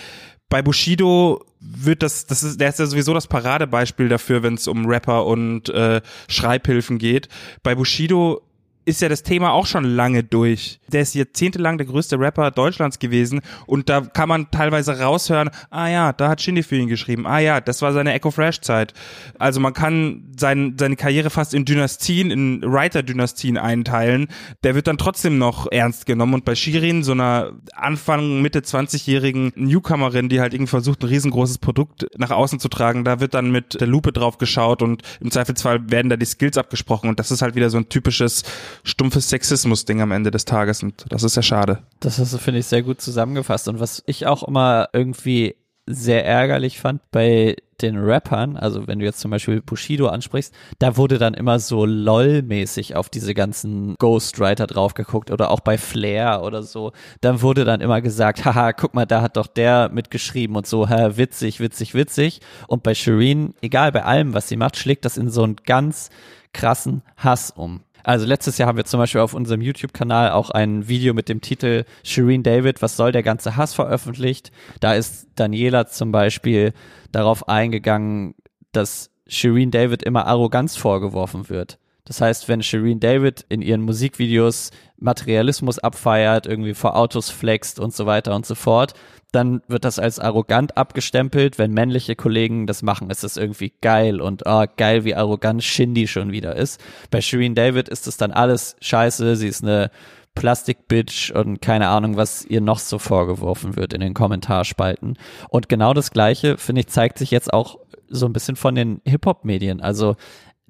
bei 0.50 0.62
Bushido 0.62 1.44
wird 1.60 2.04
das, 2.04 2.26
das 2.26 2.44
ist, 2.44 2.60
der 2.62 2.70
ist 2.70 2.80
ja 2.80 2.86
sowieso 2.86 3.14
das 3.14 3.28
Paradebeispiel 3.28 4.10
dafür, 4.10 4.44
wenn 4.44 4.54
es 4.54 4.68
um 4.68 4.86
Rapper 4.86 5.26
und 5.26 5.70
äh, 5.70 6.02
Schreibhilfen 6.28 6.98
geht. 6.98 7.28
Bei 7.64 7.76
Bushido 7.76 8.47
ist 8.88 9.02
ja 9.02 9.10
das 9.10 9.22
Thema 9.22 9.52
auch 9.52 9.66
schon 9.66 9.84
lange 9.84 10.24
durch. 10.24 10.80
Der 10.88 11.02
ist 11.02 11.14
jahrzehntelang 11.14 11.78
der 11.78 11.86
größte 11.88 12.18
Rapper 12.18 12.52
Deutschlands 12.52 13.00
gewesen 13.00 13.42
und 13.66 13.90
da 13.90 14.00
kann 14.00 14.30
man 14.30 14.50
teilweise 14.50 14.98
raushören, 14.98 15.50
ah 15.70 15.90
ja, 15.90 16.14
da 16.14 16.30
hat 16.30 16.42
Shindy 16.42 16.64
für 16.64 16.78
ihn 16.78 16.88
geschrieben, 16.88 17.28
ah 17.28 17.40
ja, 17.40 17.60
das 17.60 17.82
war 17.82 17.92
seine 17.92 18.14
Echo 18.14 18.32
Fresh 18.32 18.62
Zeit. 18.62 18.94
Also 19.40 19.60
man 19.60 19.74
kann 19.74 20.32
sein, 20.40 20.78
seine 20.80 20.96
Karriere 20.96 21.30
fast 21.30 21.54
in 21.54 21.66
Dynastien, 21.66 22.32
in 22.32 22.62
Writer-Dynastien 22.62 23.58
einteilen. 23.58 24.28
Der 24.64 24.74
wird 24.74 24.88
dann 24.88 24.98
trotzdem 24.98 25.38
noch 25.38 25.70
ernst 25.70 26.06
genommen 26.06 26.36
und 26.36 26.46
bei 26.46 26.56
Shirin, 26.56 27.04
so 27.04 27.12
einer 27.12 27.52
Anfang, 27.74 28.42
Mitte 28.42 28.62
20-jährigen 28.62 29.52
Newcomerin, 29.58 30.30
die 30.30 30.40
halt 30.40 30.54
irgendwie 30.54 30.70
versucht, 30.70 31.04
ein 31.04 31.10
riesengroßes 31.10 31.58
Produkt 31.58 32.08
nach 32.18 32.32
außen 32.32 32.62
zu 32.62 32.70
tragen, 32.70 33.04
da 33.04 33.20
wird 33.20 33.34
dann 33.34 33.52
mit 33.52 33.82
der 33.82 33.88
Lupe 33.88 34.14
drauf 34.14 34.38
geschaut 34.38 34.82
und 34.82 35.02
im 35.20 35.30
Zweifelsfall 35.30 35.92
werden 35.92 36.08
da 36.08 36.16
die 36.16 36.26
Skills 36.26 36.58
abgesprochen 36.58 37.10
und 37.10 37.20
das 37.20 37.32
ist 37.32 37.42
halt 37.42 37.56
wieder 37.56 37.70
so 37.70 37.78
ein 37.78 37.90
typisches 37.90 38.44
stumpfes 38.84 39.30
Sexismus-Ding 39.30 40.02
am 40.02 40.12
Ende 40.12 40.32
des 40.32 40.46
Tages 40.46 40.84
und 40.84 41.06
das 41.10 41.24
ist 41.24 41.36
ja 41.36 41.42
schade. 41.42 41.84
Das 42.00 42.20
hast 42.20 42.34
du, 42.34 42.38
finde 42.38 42.60
ich, 42.60 42.66
sehr 42.66 42.84
gut 42.84 43.02
zusammengefasst. 43.02 43.68
Und 43.68 43.80
was 43.80 44.04
ich 44.06 44.28
auch 44.28 44.44
immer 44.44 44.90
irgendwie 44.94 45.56
sehr 45.88 46.26
ärgerlich 46.26 46.80
fand 46.80 47.02
bei 47.12 47.56
den 47.82 47.98
Rappern, 47.98 48.58
also 48.58 48.88
wenn 48.88 49.00
du 49.00 49.06
jetzt 49.06 49.20
zum 49.20 49.32
Beispiel 49.32 49.62
Bushido 49.62 50.08
ansprichst, 50.08 50.54
da 50.80 50.98
wurde 50.98 51.18
dann 51.18 51.34
immer 51.34 51.60
so 51.60 51.86
LOL-mäßig 51.86 52.96
auf 52.96 53.10
diese 53.10 53.34
ganzen 53.34 53.96
Ghostwriter 54.00 54.68
drauf 54.68 54.96
geguckt 54.96 55.32
oder 55.32 55.52
auch 55.52 55.60
bei 55.60 55.78
Flair 55.78 56.42
oder 56.44 56.64
so. 56.64 56.92
Dann 57.22 57.42
wurde 57.42 57.66
dann 57.66 57.82
immer 57.82 58.02
gesagt, 58.02 58.46
haha, 58.46 58.74
guck 58.74 58.96
mal, 58.96 59.06
da 59.06 59.22
hat 59.22 59.38
doch 59.38 59.48
der 59.48 59.90
mitgeschrieben 59.90 60.56
und 60.56 60.68
so, 60.68 60.90
hä, 60.90 61.12
witzig, 61.16 61.60
witzig, 61.60 61.94
witzig. 61.94 62.42
Und 62.68 62.84
bei 62.84 62.96
Shireen, 62.96 63.54
egal 63.62 63.92
bei 63.92 64.04
allem, 64.04 64.34
was 64.34 64.48
sie 64.48 64.58
macht, 64.58 64.76
schlägt 64.76 65.06
das 65.06 65.18
in 65.18 65.30
so 65.30 65.44
einen 65.44 65.58
ganz 65.66 66.10
krassen 66.54 67.04
Hass 67.16 67.52
um. 67.52 67.82
Also 68.08 68.26
letztes 68.26 68.58
Jahr 68.58 68.70
haben 68.70 68.78
wir 68.78 68.86
zum 68.86 69.02
Beispiel 69.02 69.20
auf 69.20 69.34
unserem 69.34 69.60
YouTube-Kanal 69.60 70.32
auch 70.32 70.50
ein 70.50 70.88
Video 70.88 71.14
mit 71.14 71.28
dem 71.28 71.42
Titel 71.42 71.84
Shireen 72.04 72.42
David, 72.42 72.82
was 72.82 72.96
soll 72.96 73.12
der 73.12 73.22
ganze 73.22 73.58
Hass 73.58 73.74
veröffentlicht. 73.74 74.54
Da 74.80 74.94
ist 74.94 75.28
Daniela 75.36 75.88
zum 75.88 76.14
Beispiel 76.14 76.72
darauf 77.12 77.50
eingegangen, 77.50 78.36
dass 78.72 79.10
Shireen 79.28 79.72
David 79.72 80.04
immer 80.04 80.26
Arroganz 80.26 80.78
vorgeworfen 80.78 81.50
wird. 81.50 81.80
Das 82.08 82.22
heißt, 82.22 82.48
wenn 82.48 82.64
Shireen 82.64 83.00
David 83.00 83.46
in 83.50 83.62
ihren 83.62 83.82
Musikvideos 83.82 84.72
Materialismus 84.98 85.78
abfeiert, 85.78 86.48
irgendwie 86.48 86.74
vor 86.74 86.96
Autos 86.96 87.30
flext 87.30 87.80
und 87.80 87.94
so 87.94 88.06
weiter 88.06 88.34
und 88.34 88.46
so 88.46 88.56
fort, 88.56 88.94
dann 89.34 89.62
wird 89.68 89.84
das 89.84 90.00
als 90.00 90.20
arrogant 90.20 90.78
abgestempelt. 90.78 91.58
Wenn 91.58 91.74
männliche 91.74 92.16
Kollegen 92.16 92.66
das 92.66 92.82
machen, 92.82 93.10
ist 93.10 93.24
das 93.24 93.36
irgendwie 93.36 93.74
geil 93.82 94.22
und 94.22 94.44
oh, 94.46 94.66
geil, 94.78 95.04
wie 95.04 95.16
arrogant 95.16 95.64
Shindy 95.64 96.08
schon 96.08 96.32
wieder 96.32 96.56
ist. 96.56 96.82
Bei 97.12 97.20
Shireen 97.20 97.54
David 97.54 97.90
ist 97.90 98.08
das 98.08 98.16
dann 98.16 98.32
alles 98.32 98.78
scheiße. 98.80 99.36
Sie 99.36 99.50
ist 99.50 99.64
eine 99.64 99.92
Plastikbitch 100.34 101.32
und 101.32 101.62
keine 101.62 101.90
Ahnung, 101.90 102.16
was 102.16 102.46
ihr 102.46 102.62
noch 102.62 102.80
so 102.80 103.00
vorgeworfen 103.00 103.76
wird 103.76 103.94
in 103.94 104.02
den 104.02 104.14
Kommentarspalten. 104.14 105.18
Und 105.50 105.68
genau 105.68 105.94
das 105.94 106.12
Gleiche, 106.12 106.58
finde 106.58 106.82
ich, 106.82 106.88
zeigt 106.88 107.18
sich 107.18 107.32
jetzt 107.32 107.52
auch 107.52 107.80
so 108.10 108.26
ein 108.26 108.34
bisschen 108.34 108.56
von 108.56 108.76
den 108.76 109.02
Hip-Hop-Medien. 109.06 109.82
Also 109.82 110.16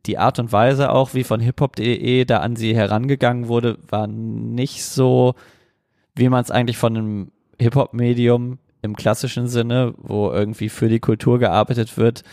die 0.07 0.18
Art 0.18 0.39
und 0.39 0.51
Weise 0.51 0.92
auch, 0.92 1.13
wie 1.13 1.24
von 1.24 1.39
hiphop.de 1.39 2.25
da 2.25 2.39
an 2.39 2.56
sie 2.56 2.75
herangegangen 2.75 3.48
wurde, 3.48 3.77
war 3.88 4.07
nicht 4.07 4.83
so, 4.83 5.36
wie 6.15 6.30
man 6.30 6.42
es 6.42 6.51
eigentlich 6.51 6.77
von 6.77 6.98
einem 6.98 7.31
Hip-Hop-Medium 7.59 8.59
im 8.81 8.95
klassischen 8.95 9.48
Sinne, 9.48 9.94
wo 9.98 10.31
irgendwie 10.31 10.69
für 10.69 10.88
die 10.88 11.00
Kultur 11.00 11.39
gearbeitet 11.39 11.98
wird, 11.98 12.24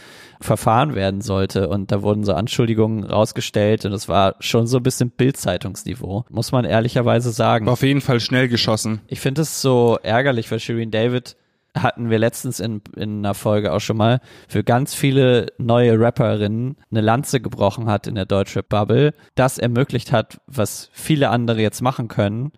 verfahren 0.40 0.94
werden 0.94 1.20
sollte. 1.20 1.68
Und 1.68 1.90
da 1.90 2.02
wurden 2.02 2.24
so 2.24 2.34
Anschuldigungen 2.34 3.04
rausgestellt 3.04 3.84
und 3.84 3.92
es 3.92 4.08
war 4.08 4.36
schon 4.40 4.66
so 4.66 4.76
ein 4.78 4.82
bisschen 4.82 5.10
Bildzeitungsniveau, 5.10 6.24
muss 6.30 6.52
man 6.52 6.64
ehrlicherweise 6.64 7.30
sagen. 7.30 7.66
War 7.66 7.72
auf 7.72 7.82
jeden 7.82 8.00
Fall 8.00 8.20
schnell 8.20 8.48
geschossen. 8.48 9.00
Ich 9.08 9.20
finde 9.20 9.42
es 9.42 9.60
so 9.60 9.98
ärgerlich, 10.02 10.50
weil 10.50 10.60
Shirin 10.60 10.90
David 10.90 11.36
hatten 11.74 12.08
wir 12.08 12.18
letztens 12.18 12.60
in, 12.60 12.82
in 12.96 13.18
einer 13.18 13.34
Folge 13.34 13.72
auch 13.72 13.80
schon 13.80 13.96
mal, 13.96 14.20
für 14.48 14.62
ganz 14.62 14.94
viele 14.94 15.48
neue 15.58 15.98
Rapperinnen 15.98 16.76
eine 16.90 17.00
Lanze 17.00 17.40
gebrochen 17.40 17.86
hat 17.86 18.06
in 18.06 18.14
der 18.14 18.26
Deutschrap-Bubble, 18.26 19.12
das 19.34 19.58
ermöglicht 19.58 20.12
hat, 20.12 20.40
was 20.46 20.88
viele 20.92 21.30
andere 21.30 21.60
jetzt 21.60 21.82
machen 21.82 22.08
können. 22.08 22.52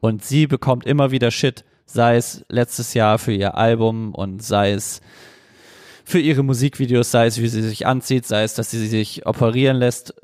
Und 0.00 0.24
sie 0.24 0.46
bekommt 0.46 0.84
immer 0.84 1.10
wieder 1.10 1.30
Shit, 1.30 1.64
sei 1.86 2.16
es 2.16 2.44
letztes 2.48 2.94
Jahr 2.94 3.18
für 3.18 3.32
ihr 3.32 3.56
Album 3.56 4.14
und 4.14 4.42
sei 4.42 4.72
es 4.72 5.00
für 6.04 6.18
ihre 6.18 6.42
Musikvideos, 6.42 7.10
sei 7.10 7.26
es 7.26 7.40
wie 7.40 7.48
sie 7.48 7.62
sich 7.62 7.86
anzieht, 7.86 8.26
sei 8.26 8.42
es, 8.42 8.54
dass 8.54 8.70
sie 8.70 8.86
sich 8.86 9.26
operieren 9.26 9.76
lässt 9.76 10.14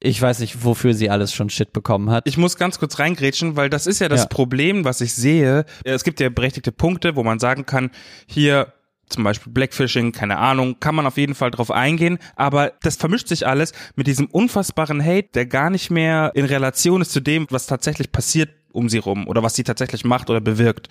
ich 0.00 0.20
weiß 0.20 0.38
nicht, 0.38 0.64
wofür 0.64 0.94
sie 0.94 1.10
alles 1.10 1.32
schon 1.32 1.50
Shit 1.50 1.72
bekommen 1.72 2.10
hat. 2.10 2.26
Ich 2.26 2.36
muss 2.36 2.56
ganz 2.56 2.78
kurz 2.78 2.98
reingrätschen, 2.98 3.56
weil 3.56 3.68
das 3.68 3.86
ist 3.86 4.00
ja 4.00 4.08
das 4.08 4.22
ja. 4.22 4.26
Problem, 4.26 4.84
was 4.84 5.00
ich 5.00 5.14
sehe. 5.14 5.64
Es 5.84 6.04
gibt 6.04 6.20
ja 6.20 6.28
berechtigte 6.28 6.70
Punkte, 6.70 7.16
wo 7.16 7.24
man 7.24 7.38
sagen 7.38 7.66
kann, 7.66 7.90
hier 8.26 8.72
zum 9.08 9.24
Beispiel 9.24 9.52
Blackfishing, 9.52 10.12
keine 10.12 10.38
Ahnung, 10.38 10.80
kann 10.80 10.94
man 10.94 11.06
auf 11.06 11.16
jeden 11.16 11.34
Fall 11.34 11.50
drauf 11.50 11.70
eingehen, 11.70 12.18
aber 12.36 12.72
das 12.82 12.96
vermischt 12.96 13.28
sich 13.28 13.46
alles 13.46 13.72
mit 13.96 14.06
diesem 14.06 14.26
unfassbaren 14.26 15.02
Hate, 15.02 15.28
der 15.34 15.46
gar 15.46 15.70
nicht 15.70 15.90
mehr 15.90 16.32
in 16.34 16.44
Relation 16.44 17.00
ist 17.00 17.12
zu 17.12 17.20
dem, 17.20 17.46
was 17.50 17.66
tatsächlich 17.66 18.12
passiert 18.12 18.50
um 18.70 18.88
sie 18.88 18.98
rum 18.98 19.26
oder 19.26 19.42
was 19.42 19.54
sie 19.54 19.64
tatsächlich 19.64 20.04
macht 20.04 20.30
oder 20.30 20.40
bewirkt. 20.40 20.88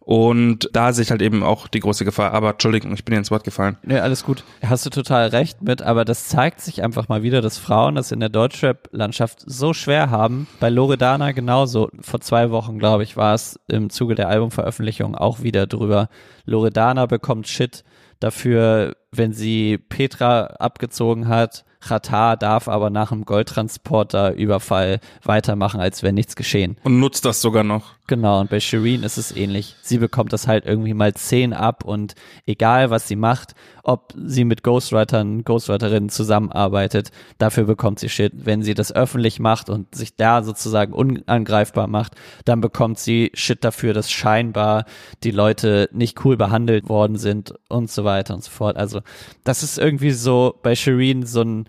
Und 0.00 0.68
da 0.72 0.92
sehe 0.92 1.02
ich 1.02 1.10
halt 1.10 1.22
eben 1.22 1.42
auch 1.42 1.68
die 1.68 1.80
große 1.80 2.04
Gefahr. 2.04 2.32
Aber 2.32 2.50
Entschuldigung, 2.50 2.92
ich 2.94 3.04
bin 3.04 3.12
dir 3.12 3.18
ins 3.18 3.30
Wort 3.30 3.44
gefallen. 3.44 3.76
Nee, 3.82 3.98
alles 3.98 4.24
gut. 4.24 4.42
Hast 4.64 4.84
du 4.86 4.90
total 4.90 5.28
recht 5.28 5.62
mit, 5.62 5.82
aber 5.82 6.04
das 6.04 6.28
zeigt 6.28 6.60
sich 6.60 6.82
einfach 6.82 7.08
mal 7.08 7.22
wieder, 7.22 7.42
dass 7.42 7.58
Frauen 7.58 7.94
das 7.94 8.10
in 8.10 8.20
der 8.20 8.28
Deutschrap-Landschaft 8.28 9.42
so 9.46 9.72
schwer 9.72 10.10
haben. 10.10 10.46
Bei 10.58 10.68
Loredana 10.68 11.32
genauso. 11.32 11.90
Vor 12.00 12.20
zwei 12.20 12.50
Wochen, 12.50 12.78
glaube 12.78 13.02
ich, 13.02 13.16
war 13.16 13.34
es 13.34 13.60
im 13.68 13.90
Zuge 13.90 14.14
der 14.14 14.28
Albumveröffentlichung 14.28 15.14
auch 15.14 15.42
wieder 15.42 15.66
drüber. 15.66 16.08
Loredana 16.44 17.06
bekommt 17.06 17.46
Shit 17.46 17.84
dafür, 18.18 18.96
wenn 19.12 19.32
sie 19.32 19.78
Petra 19.78 20.46
abgezogen 20.58 21.28
hat 21.28 21.64
Qatar 21.80 22.36
darf 22.36 22.68
aber 22.68 22.90
nach 22.90 23.08
dem 23.08 23.24
Goldtransporter-Überfall 23.24 25.00
weitermachen, 25.24 25.80
als 25.80 26.02
wäre 26.02 26.12
nichts 26.12 26.36
geschehen. 26.36 26.76
Und 26.84 27.00
nutzt 27.00 27.24
das 27.24 27.40
sogar 27.40 27.64
noch. 27.64 27.94
Genau, 28.10 28.40
und 28.40 28.50
bei 28.50 28.58
Shireen 28.58 29.04
ist 29.04 29.18
es 29.18 29.30
ähnlich. 29.30 29.76
Sie 29.82 29.98
bekommt 29.98 30.32
das 30.32 30.48
halt 30.48 30.66
irgendwie 30.66 30.94
mal 30.94 31.14
zehn 31.14 31.52
ab 31.52 31.84
und 31.84 32.16
egal 32.44 32.90
was 32.90 33.06
sie 33.06 33.14
macht, 33.14 33.54
ob 33.84 34.12
sie 34.16 34.42
mit 34.42 34.64
Ghostwritern, 34.64 35.44
Ghostwriterinnen 35.44 36.08
zusammenarbeitet, 36.08 37.12
dafür 37.38 37.66
bekommt 37.66 38.00
sie 38.00 38.08
Shit. 38.08 38.32
Wenn 38.34 38.64
sie 38.64 38.74
das 38.74 38.92
öffentlich 38.92 39.38
macht 39.38 39.70
und 39.70 39.94
sich 39.94 40.16
da 40.16 40.42
sozusagen 40.42 40.92
unangreifbar 40.92 41.86
macht, 41.86 42.16
dann 42.44 42.60
bekommt 42.60 42.98
sie 42.98 43.30
Shit 43.34 43.62
dafür, 43.62 43.94
dass 43.94 44.10
scheinbar 44.10 44.86
die 45.22 45.30
Leute 45.30 45.88
nicht 45.92 46.24
cool 46.24 46.36
behandelt 46.36 46.88
worden 46.88 47.16
sind 47.16 47.54
und 47.68 47.92
so 47.92 48.02
weiter 48.02 48.34
und 48.34 48.42
so 48.42 48.50
fort. 48.50 48.76
Also 48.76 49.02
das 49.44 49.62
ist 49.62 49.78
irgendwie 49.78 50.10
so 50.10 50.58
bei 50.64 50.74
Shireen 50.74 51.24
so 51.26 51.42
ein 51.42 51.68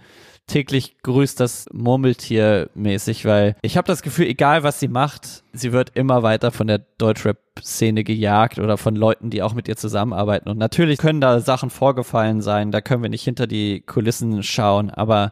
täglich 0.51 0.97
grüßt 1.03 1.39
das 1.39 1.65
Murmeltier 1.71 2.69
mäßig, 2.75 3.25
weil 3.25 3.55
ich 3.61 3.77
habe 3.77 3.87
das 3.87 4.01
Gefühl, 4.01 4.25
egal 4.25 4.63
was 4.63 4.79
sie 4.81 4.89
macht, 4.89 5.43
sie 5.53 5.71
wird 5.71 5.91
immer 5.95 6.23
weiter 6.23 6.51
von 6.51 6.67
der 6.67 6.79
Deutschrap-Szene 6.97 8.03
gejagt 8.03 8.59
oder 8.59 8.77
von 8.77 8.95
Leuten, 8.95 9.29
die 9.29 9.43
auch 9.43 9.53
mit 9.53 9.69
ihr 9.69 9.77
zusammenarbeiten. 9.77 10.49
Und 10.49 10.57
natürlich 10.57 10.99
können 10.99 11.21
da 11.21 11.39
Sachen 11.39 11.69
vorgefallen 11.69 12.41
sein, 12.41 12.71
da 12.71 12.81
können 12.81 13.01
wir 13.01 13.09
nicht 13.09 13.23
hinter 13.23 13.47
die 13.47 13.79
Kulissen 13.81 14.43
schauen, 14.43 14.89
aber 14.89 15.31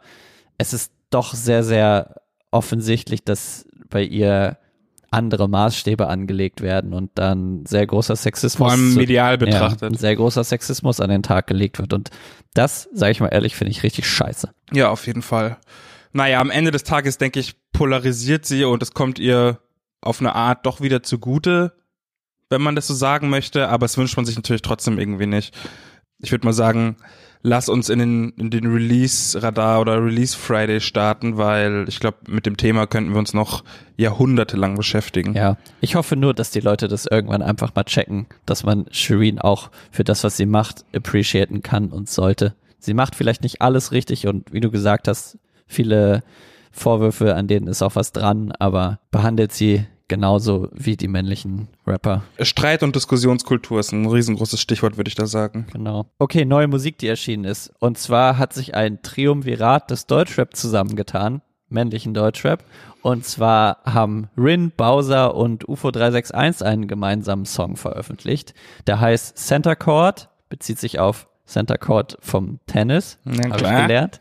es 0.57 0.73
ist 0.73 0.93
doch 1.09 1.33
sehr, 1.33 1.63
sehr 1.63 2.21
offensichtlich, 2.51 3.23
dass 3.23 3.65
bei 3.89 4.03
ihr 4.03 4.57
andere 5.11 5.47
Maßstäbe 5.47 6.07
angelegt 6.07 6.61
werden 6.61 6.93
und 6.93 7.11
dann 7.15 7.65
sehr 7.65 7.85
großer 7.87 8.15
Sexismus. 8.15 8.57
Vor 8.57 8.71
allem 8.71 8.95
medial 8.95 9.37
betrachtet. 9.37 9.93
Ja, 9.93 9.97
sehr 9.97 10.15
großer 10.15 10.43
Sexismus 10.43 10.99
an 10.99 11.09
den 11.09 11.23
Tag 11.23 11.47
gelegt 11.47 11.79
wird. 11.79 11.93
Und 11.93 12.09
das, 12.53 12.89
sage 12.93 13.11
ich 13.11 13.19
mal 13.19 13.27
ehrlich, 13.27 13.55
finde 13.55 13.71
ich 13.71 13.83
richtig 13.83 14.07
scheiße. 14.07 14.49
Ja, 14.71 14.89
auf 14.89 15.07
jeden 15.07 15.21
Fall. 15.21 15.57
Naja, 16.11 16.39
am 16.39 16.49
Ende 16.49 16.71
des 16.71 16.83
Tages, 16.83 17.17
denke 17.17 17.39
ich, 17.39 17.55
polarisiert 17.71 18.45
sie 18.45 18.63
und 18.63 18.81
es 18.81 18.93
kommt 18.93 19.19
ihr 19.19 19.59
auf 20.01 20.19
eine 20.19 20.33
Art 20.33 20.65
doch 20.65 20.81
wieder 20.81 21.03
zugute, 21.03 21.73
wenn 22.49 22.61
man 22.61 22.75
das 22.75 22.87
so 22.87 22.93
sagen 22.93 23.29
möchte, 23.29 23.69
aber 23.69 23.85
es 23.85 23.97
wünscht 23.97 24.15
man 24.17 24.25
sich 24.25 24.35
natürlich 24.35 24.61
trotzdem 24.61 24.97
irgendwie 24.97 25.27
nicht. 25.27 25.55
ich 26.19 26.31
würde 26.31 26.45
mal 26.45 26.53
sagen, 26.53 26.97
lass 27.41 27.69
uns 27.69 27.89
in 27.89 28.00
den, 28.00 28.29
in 28.38 28.50
den 28.50 28.65
Release-Radar 28.65 29.79
oder 29.81 30.03
Release-Friday 30.03 30.81
starten, 30.81 31.38
weil 31.38 31.86
ich 31.88 32.00
glaube, 32.00 32.17
mit 32.27 32.46
dem 32.46 32.58
Thema 32.58 32.88
könnten 32.88 33.12
wir 33.12 33.19
uns 33.19 33.34
noch 33.34 33.63
jahrhundertelang 33.98 34.75
beschäftigen. 34.75 35.34
Ja, 35.34 35.58
ich 35.81 35.96
hoffe 35.96 36.15
nur, 36.15 36.34
dass 36.34 36.51
die 36.51 36.60
Leute 36.60 36.88
das 36.88 37.05
irgendwann 37.05 37.41
einfach 37.41 37.74
mal 37.75 37.84
checken, 37.84 38.27
dass 38.46 38.63
man 38.63 38.86
Shireen 38.91 39.39
auch 39.39 39.69
für 39.91 40.03
das, 40.03 40.24
was 40.24 40.38
sie 40.38 40.46
macht, 40.46 40.86
appreciaten 40.93 41.62
kann 41.62 41.89
und 41.89 42.10
sollte. 42.10 42.55
Sie 42.79 42.93
macht 42.93 43.15
vielleicht 43.15 43.43
nicht 43.43 43.62
alles 43.62 43.91
richtig 43.91 44.27
und 44.27 44.51
wie 44.53 44.62
du 44.62 44.72
gesagt 44.72 45.08
hast, 45.08 45.38
viele 45.67 46.24
Vorwürfe, 46.72 47.36
an 47.36 47.48
denen 47.48 47.67
ist 47.67 47.81
auch 47.81 47.96
was 47.96 48.12
dran, 48.12 48.51
aber 48.58 49.00
behandelt 49.12 49.51
sie 49.51 49.86
genauso 50.09 50.67
wie 50.73 50.97
die 50.97 51.07
männlichen 51.07 51.69
Rapper. 51.87 52.23
Streit 52.41 52.83
und 52.83 52.95
Diskussionskultur 52.95 53.79
ist 53.79 53.93
ein 53.93 54.05
riesengroßes 54.05 54.59
Stichwort, 54.59 54.97
würde 54.97 55.07
ich 55.07 55.15
da 55.15 55.27
sagen. 55.27 55.67
Genau. 55.71 56.07
Okay, 56.19 56.43
neue 56.43 56.67
Musik, 56.67 56.97
die 56.97 57.07
erschienen 57.07 57.45
ist. 57.45 57.71
Und 57.79 57.97
zwar 57.97 58.37
hat 58.37 58.51
sich 58.51 58.75
ein 58.75 59.01
Triumvirat 59.01 59.89
des 59.89 60.07
Deutschrap 60.07 60.55
zusammengetan, 60.55 61.41
männlichen 61.69 62.13
Deutschrap. 62.13 62.65
Und 63.01 63.23
zwar 63.23 63.77
haben 63.85 64.29
Rin, 64.37 64.73
Bowser 64.75 65.35
und 65.35 65.69
UFO 65.69 65.91
361 65.91 66.67
einen 66.67 66.87
gemeinsamen 66.87 67.45
Song 67.45 67.77
veröffentlicht. 67.77 68.53
Der 68.87 68.99
heißt 68.99 69.37
Center 69.37 69.77
Court, 69.77 70.29
bezieht 70.49 70.79
sich 70.79 70.99
auf 70.99 71.27
Center 71.45 71.77
Court 71.77 72.17
vom 72.19 72.59
Tennis, 72.67 73.19
habe 73.25 73.55
ich 73.55 73.63
gelernt. 73.63 74.19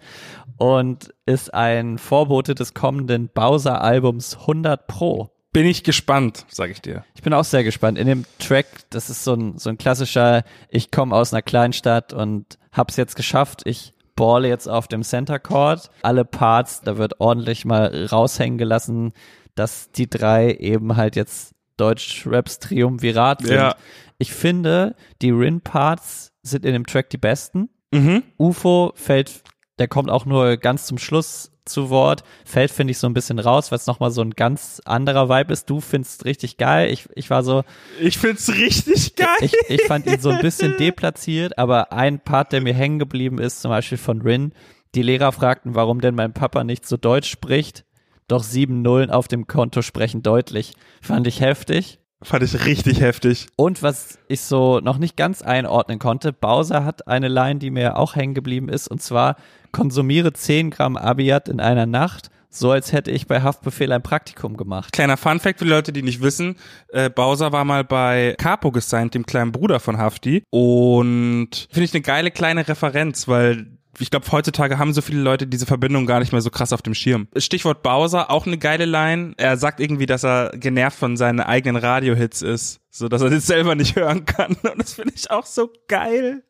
Und 0.59 1.14
ist 1.25 1.54
ein 1.54 1.99
Vorbote 1.99 2.54
des 2.54 2.75
kommenden 2.75 3.28
Bowser-Albums 3.28 4.38
100 4.40 4.88
Pro 4.88 5.30
bin 5.52 5.67
ich 5.67 5.83
gespannt, 5.83 6.45
sage 6.49 6.73
ich 6.73 6.81
dir. 6.81 7.05
Ich 7.14 7.23
bin 7.23 7.33
auch 7.33 7.45
sehr 7.45 7.64
gespannt. 7.64 7.99
In 7.99 8.07
dem 8.07 8.25
Track, 8.38 8.67
das 8.90 9.11
ist 9.11 9.25
so 9.25 9.35
ein, 9.35 9.59
so 9.59 9.71
ein 9.71 9.78
klassischer, 9.78 10.45
ich 10.69 10.90
komme 10.90 11.14
aus 11.14 11.33
einer 11.33 11.43
Kleinstadt 11.43 12.12
und 12.12 12.59
hab's 12.73 12.97
jetzt 12.97 13.17
geschafft, 13.17 13.62
ich 13.64 13.95
balle 14.14 14.49
jetzt 14.49 14.69
auf 14.69 14.88
dem 14.88 15.02
Center 15.02 15.38
Court. 15.38 15.90
Alle 16.02 16.25
Parts, 16.25 16.83
da 16.83 16.99
wird 16.99 17.21
ordentlich 17.21 17.64
mal 17.64 18.07
raushängen 18.07 18.59
gelassen, 18.59 19.12
dass 19.55 19.90
die 19.93 20.11
drei 20.11 20.52
eben 20.55 20.97
halt 20.97 21.17
jetzt 21.17 21.55
Deutsch-Raps 21.76 22.59
Triumvirat 22.59 23.43
sind. 23.43 23.55
Ja. 23.55 23.76
Ich 24.19 24.33
finde, 24.33 24.97
die 25.23 25.31
Rin-Parts 25.31 26.33
sind 26.43 26.64
in 26.64 26.73
dem 26.73 26.87
Track 26.87 27.11
die 27.11 27.19
besten. 27.19 27.71
Mhm. 27.93 28.25
UFO 28.37 28.93
fällt, 28.97 29.43
der 29.78 29.88
kommt 29.88 30.11
auch 30.11 30.25
nur 30.25 30.56
ganz 30.56 30.87
zum 30.87 30.99
Schluss 30.99 31.50
zu 31.64 31.90
Wort. 31.90 32.25
Fällt, 32.44 32.70
finde 32.70 32.90
ich, 32.90 32.99
so 32.99 33.06
ein 33.06 33.14
bisschen 33.14 33.38
raus, 33.38 33.70
weil 33.70 33.76
es 33.78 33.87
nochmal 33.87 34.11
so 34.11 34.23
ein 34.23 34.32
ganz 34.32 34.80
anderer 34.85 35.28
Vibe 35.28 35.52
ist. 35.52 35.68
Du 35.70 35.80
findest 35.80 36.25
richtig 36.25 36.56
geil. 36.56 36.90
Ich, 36.90 37.08
ich 37.14 37.30
war 37.30 37.42
so. 37.42 37.62
Ich 38.00 38.18
find's 38.18 38.49
richtig 38.49 39.14
geil. 39.16 39.28
Ich, 39.40 39.54
ich 39.68 39.82
fand 39.82 40.06
ihn 40.06 40.20
so 40.20 40.30
ein 40.30 40.40
bisschen 40.40 40.76
deplatziert, 40.78 41.58
aber 41.58 41.92
ein 41.92 42.20
Part, 42.20 42.52
der 42.52 42.61
mir 42.61 42.75
hängen 42.75 42.99
geblieben 42.99 43.38
ist, 43.38 43.61
zum 43.61 43.70
Beispiel 43.70 43.99
von 43.99 44.23
Rin. 44.23 44.52
Die 44.94 45.02
Lehrer 45.02 45.32
fragten, 45.32 45.75
warum 45.75 46.00
denn 46.00 46.14
mein 46.14 46.32
Papa 46.32 46.64
nicht 46.64 46.87
so 46.87 46.97
Deutsch 46.97 47.30
spricht. 47.30 47.85
Doch 48.26 48.42
sieben 48.42 48.82
Nullen 48.82 49.11
auf 49.11 49.28
dem 49.28 49.47
Konto 49.47 49.82
sprechen 49.82 50.23
deutlich. 50.23 50.75
Fand 51.00 51.26
ich 51.26 51.40
heftig. 51.40 51.99
Fand 52.23 52.43
ich 52.43 52.65
richtig 52.65 53.01
heftig. 53.01 53.47
Und 53.57 53.83
was 53.83 54.19
ich 54.27 54.41
so 54.41 54.81
noch 54.81 54.99
nicht 54.99 55.17
ganz 55.17 55.41
einordnen 55.41 55.99
konnte, 56.01 56.33
Bowser 56.33 56.85
hat 56.85 57.07
eine 57.07 57.29
Line, 57.29 57.61
die 57.61 57.71
mir 57.71 57.97
auch 57.97 58.17
hängen 58.17 58.35
geblieben 58.35 58.69
ist, 58.69 58.89
und 58.89 59.01
zwar 59.01 59.37
konsumiere 59.71 60.33
10 60.33 60.71
Gramm 60.71 60.97
Abiat 60.97 61.49
in 61.49 61.61
einer 61.61 61.87
Nacht, 61.87 62.31
so 62.51 62.71
als 62.73 62.93
hätte 62.93 63.11
ich 63.11 63.27
bei 63.27 63.43
Haftbefehl 63.43 63.93
ein 63.93 64.03
Praktikum 64.03 64.57
gemacht. 64.57 64.93
Kleiner 64.93 65.17
Funfact 65.17 65.61
für 65.61 65.65
die 65.65 65.71
Leute, 65.71 65.93
die 65.93 66.03
nicht 66.03 66.21
wissen, 66.21 66.57
äh, 66.89 67.09
Bowser 67.09 67.53
war 67.53 67.65
mal 67.65 67.85
bei 67.85 68.35
Capo 68.39 68.73
gesigned, 68.73 69.15
dem 69.15 69.27
kleinen 69.27 69.53
Bruder 69.53 69.79
von 69.79 69.99
Hafti. 69.99 70.43
Und 70.51 71.69
finde 71.71 71.85
ich 71.85 71.95
eine 71.95 72.03
geile 72.03 72.31
kleine 72.31 72.67
Referenz, 72.67 73.29
weil 73.29 73.77
ich 74.00 74.11
glaube, 74.11 74.31
heutzutage 74.31 74.78
haben 74.78 74.93
so 74.93 75.02
viele 75.02 75.21
Leute 75.21 75.47
diese 75.47 75.67
Verbindung 75.67 76.07
gar 76.07 76.21
nicht 76.21 76.33
mehr 76.33 76.40
so 76.40 76.50
krass 76.50 76.73
auf 76.73 76.83
dem 76.83 76.95
Schirm. 76.95 77.28
Stichwort 77.37 77.83
Bowser, 77.83 78.31
auch 78.31 78.47
eine 78.47 78.59
geile 78.59 78.85
Line. 78.85 79.35
Er 79.37 79.57
sagt 79.57 79.81
irgendwie, 79.81 80.07
dass 80.07 80.25
er 80.25 80.52
genervt 80.55 80.99
von 80.99 81.17
seinen 81.17 81.40
eigenen 81.40 81.76
Radiohits 81.76 82.43
ist, 82.43 82.81
so 82.90 83.09
dass 83.09 83.23
er 83.23 83.31
das 83.31 83.47
selber 83.47 83.75
nicht 83.75 83.97
hören 83.97 84.25
kann. 84.25 84.57
Und 84.62 84.78
das 84.78 84.95
finde 84.95 85.14
ich 85.14 85.31
auch 85.31 85.47
so 85.47 85.71
geil. 85.88 86.43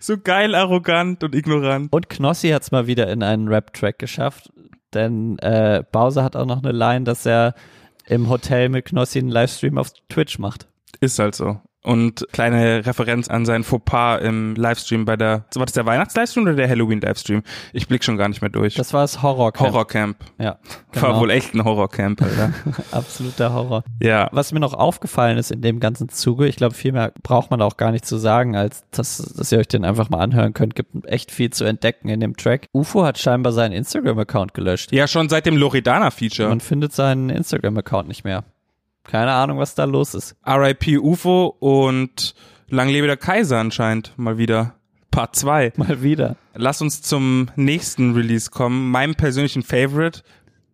So 0.00 0.16
geil, 0.18 0.54
arrogant 0.54 1.24
und 1.24 1.34
ignorant. 1.34 1.92
Und 1.92 2.08
Knossi 2.08 2.50
hat 2.50 2.62
es 2.62 2.70
mal 2.70 2.86
wieder 2.86 3.08
in 3.08 3.24
einen 3.24 3.48
Rap-Track 3.48 3.98
geschafft, 3.98 4.52
denn 4.92 5.36
äh, 5.40 5.82
Bowser 5.90 6.22
hat 6.22 6.36
auch 6.36 6.46
noch 6.46 6.62
eine 6.62 6.70
Line, 6.70 7.04
dass 7.04 7.26
er 7.26 7.56
im 8.06 8.28
Hotel 8.28 8.68
mit 8.68 8.84
Knossi 8.84 9.18
einen 9.18 9.30
Livestream 9.30 9.76
auf 9.76 9.90
Twitch 10.08 10.38
macht. 10.38 10.68
Ist 11.00 11.18
halt 11.18 11.34
so 11.34 11.60
und 11.84 12.26
kleine 12.32 12.84
Referenz 12.86 13.28
an 13.28 13.44
sein 13.44 13.62
Fauxpas 13.62 14.18
im 14.18 14.54
Livestream 14.56 15.04
bei 15.04 15.16
der, 15.16 15.44
war 15.54 15.66
das 15.66 15.74
der 15.74 15.86
Weihnachts-Livestream 15.86 16.44
oder 16.44 16.54
der 16.54 16.68
Halloween-Livestream? 16.68 17.42
Ich 17.72 17.86
blick 17.88 18.02
schon 18.02 18.16
gar 18.16 18.28
nicht 18.28 18.40
mehr 18.40 18.50
durch. 18.50 18.74
Das 18.74 18.92
war 18.94 19.02
das 19.02 19.22
Horrorcamp. 19.22 19.72
Horrorcamp. 19.72 20.16
Ja. 20.38 20.58
Genau. 20.94 21.08
War 21.08 21.20
wohl 21.20 21.30
echt 21.30 21.54
ein 21.54 21.64
Horrorcamp, 21.64 22.22
Alter. 22.22 22.52
Absoluter 22.92 23.52
Horror. 23.52 23.82
Ja. 24.00 24.28
Was 24.30 24.52
mir 24.52 24.60
noch 24.60 24.74
aufgefallen 24.74 25.38
ist 25.38 25.50
in 25.50 25.60
dem 25.60 25.80
ganzen 25.80 26.08
Zuge, 26.08 26.46
ich 26.46 26.54
glaube, 26.54 26.76
viel 26.76 26.92
mehr 26.92 27.12
braucht 27.24 27.50
man 27.50 27.60
auch 27.62 27.76
gar 27.76 27.90
nicht 27.90 28.06
zu 28.06 28.16
sagen, 28.16 28.54
als 28.54 28.84
dass, 28.92 29.16
dass 29.16 29.50
ihr 29.50 29.58
euch 29.58 29.66
den 29.66 29.84
einfach 29.84 30.08
mal 30.08 30.20
anhören 30.20 30.54
könnt. 30.54 30.76
Gibt 30.76 31.04
echt 31.06 31.32
viel 31.32 31.50
zu 31.50 31.64
entdecken 31.64 32.08
in 32.08 32.20
dem 32.20 32.36
Track. 32.36 32.68
UFO 32.72 33.04
hat 33.04 33.18
scheinbar 33.18 33.52
seinen 33.52 33.72
Instagram-Account 33.72 34.54
gelöscht. 34.54 34.92
Ja, 34.92 35.08
schon 35.08 35.28
seit 35.28 35.46
dem 35.46 35.56
Loredana-Feature. 35.56 36.48
Man 36.48 36.60
findet 36.60 36.92
seinen 36.92 37.28
Instagram-Account 37.28 38.06
nicht 38.06 38.22
mehr. 38.22 38.44
Keine 39.04 39.32
Ahnung, 39.32 39.58
was 39.58 39.74
da 39.74 39.84
los 39.84 40.14
ist. 40.14 40.36
RIP 40.46 40.98
UFO 41.00 41.54
und 41.58 42.34
Lang 42.68 42.88
lebe 42.88 43.06
der 43.06 43.16
Kaiser 43.16 43.58
anscheinend 43.58 44.12
mal 44.16 44.38
wieder. 44.38 44.74
Part 45.10 45.36
2. 45.36 45.74
Mal 45.76 46.02
wieder. 46.02 46.36
Lass 46.54 46.82
uns 46.82 47.02
zum 47.02 47.50
nächsten 47.54 48.14
Release 48.14 48.50
kommen. 48.50 48.90
Meinem 48.90 49.14
persönlichen 49.14 49.62
Favorite. 49.62 50.22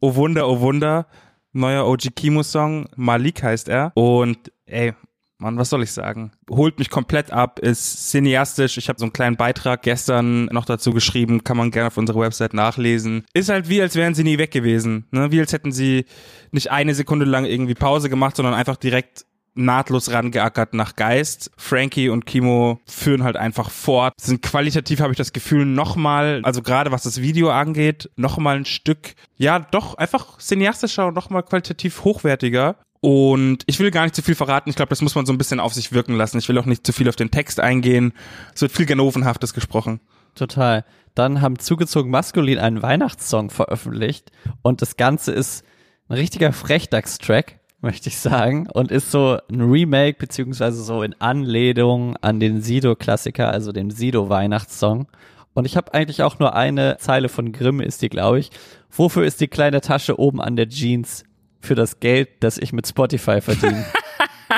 Oh 0.00 0.14
Wunder, 0.14 0.48
oh 0.48 0.60
Wunder. 0.60 1.06
Neuer 1.52 1.86
OG 1.86 2.14
Kimo 2.16 2.42
Song. 2.42 2.88
Malik 2.96 3.42
heißt 3.42 3.68
er. 3.68 3.92
Und 3.94 4.50
ey, 4.64 4.94
Mann, 5.40 5.56
was 5.56 5.70
soll 5.70 5.82
ich 5.82 5.92
sagen? 5.92 6.32
Holt 6.50 6.78
mich 6.78 6.90
komplett 6.90 7.32
ab, 7.32 7.58
ist 7.60 8.10
cineastisch. 8.10 8.76
Ich 8.76 8.88
habe 8.90 8.98
so 8.98 9.06
einen 9.06 9.14
kleinen 9.14 9.36
Beitrag 9.36 9.82
gestern 9.82 10.44
noch 10.46 10.66
dazu 10.66 10.92
geschrieben, 10.92 11.44
kann 11.44 11.56
man 11.56 11.70
gerne 11.70 11.86
auf 11.88 11.96
unserer 11.96 12.20
Website 12.20 12.52
nachlesen. 12.52 13.24
Ist 13.32 13.48
halt 13.48 13.68
wie, 13.70 13.80
als 13.80 13.96
wären 13.96 14.14
sie 14.14 14.22
nie 14.22 14.36
weg 14.36 14.50
gewesen. 14.50 15.06
Ne? 15.10 15.32
Wie 15.32 15.40
als 15.40 15.54
hätten 15.54 15.72
sie 15.72 16.04
nicht 16.52 16.70
eine 16.70 16.94
Sekunde 16.94 17.24
lang 17.24 17.46
irgendwie 17.46 17.74
Pause 17.74 18.10
gemacht, 18.10 18.36
sondern 18.36 18.54
einfach 18.54 18.76
direkt 18.76 19.24
nahtlos 19.54 20.12
rangeackert 20.12 20.74
nach 20.74 20.96
Geist. 20.96 21.50
Frankie 21.56 22.08
und 22.10 22.26
Kimo 22.26 22.80
führen 22.86 23.24
halt 23.24 23.36
einfach 23.36 23.70
fort. 23.70 24.12
Sind 24.20 24.42
qualitativ, 24.42 25.00
habe 25.00 25.12
ich 25.12 25.18
das 25.18 25.32
Gefühl, 25.32 25.64
nochmal, 25.64 26.40
also 26.44 26.62
gerade 26.62 26.92
was 26.92 27.02
das 27.02 27.20
Video 27.20 27.50
angeht, 27.50 28.10
nochmal 28.16 28.56
ein 28.56 28.64
Stück, 28.64 29.14
ja, 29.36 29.58
doch 29.58 29.94
einfach 29.94 30.38
cineastischer 30.38 31.06
und 31.08 31.14
nochmal 31.14 31.42
qualitativ 31.42 32.04
hochwertiger. 32.04 32.76
Und 33.00 33.62
ich 33.66 33.78
will 33.78 33.90
gar 33.90 34.04
nicht 34.04 34.14
zu 34.14 34.22
viel 34.22 34.34
verraten. 34.34 34.68
Ich 34.68 34.76
glaube, 34.76 34.90
das 34.90 35.00
muss 35.00 35.14
man 35.14 35.24
so 35.24 35.32
ein 35.32 35.38
bisschen 35.38 35.60
auf 35.60 35.72
sich 35.72 35.92
wirken 35.92 36.14
lassen. 36.14 36.38
Ich 36.38 36.48
will 36.48 36.58
auch 36.58 36.66
nicht 36.66 36.86
zu 36.86 36.92
viel 36.92 37.08
auf 37.08 37.16
den 37.16 37.30
Text 37.30 37.58
eingehen. 37.58 38.12
Es 38.54 38.60
wird 38.60 38.72
viel 38.72 38.86
Ganovenhaftes 38.86 39.54
gesprochen. 39.54 40.00
Total. 40.34 40.84
Dann 41.14 41.40
haben 41.40 41.58
zugezogen 41.58 42.10
Maskulin 42.10 42.58
einen 42.58 42.82
Weihnachtssong 42.82 43.50
veröffentlicht 43.50 44.30
und 44.62 44.80
das 44.80 44.96
Ganze 44.96 45.32
ist 45.32 45.64
ein 46.08 46.16
richtiger 46.16 46.52
Frechdachs-Track, 46.52 47.58
möchte 47.80 48.08
ich 48.08 48.18
sagen, 48.18 48.68
und 48.68 48.90
ist 48.90 49.10
so 49.10 49.38
ein 49.50 49.60
Remake 49.60 50.18
beziehungsweise 50.18 50.82
so 50.82 51.02
in 51.02 51.14
Anlehnung 51.20 52.16
an 52.18 52.38
den 52.38 52.62
Sido-Klassiker, 52.62 53.48
also 53.48 53.72
den 53.72 53.90
Sido-Weihnachtssong. 53.90 55.08
Und 55.52 55.64
ich 55.64 55.76
habe 55.76 55.94
eigentlich 55.94 56.22
auch 56.22 56.38
nur 56.38 56.54
eine 56.54 56.96
Zeile 56.98 57.28
von 57.28 57.52
Grimm, 57.52 57.80
ist 57.80 58.02
die, 58.02 58.08
glaube 58.08 58.38
ich. 58.38 58.50
Wofür 58.90 59.24
ist 59.24 59.40
die 59.40 59.48
kleine 59.48 59.80
Tasche 59.80 60.18
oben 60.18 60.40
an 60.40 60.54
der 60.54 60.68
Jeans? 60.68 61.24
Für 61.60 61.74
das 61.74 62.00
Geld, 62.00 62.42
das 62.42 62.58
ich 62.58 62.72
mit 62.72 62.86
Spotify 62.86 63.40
verdiene. 63.40 63.84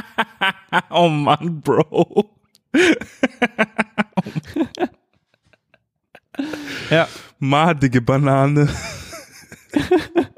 oh 0.90 1.08
Mann, 1.08 1.60
Bro. 1.60 2.30
ja. 6.90 7.08
Madige 7.38 8.00
Banane. 8.00 8.68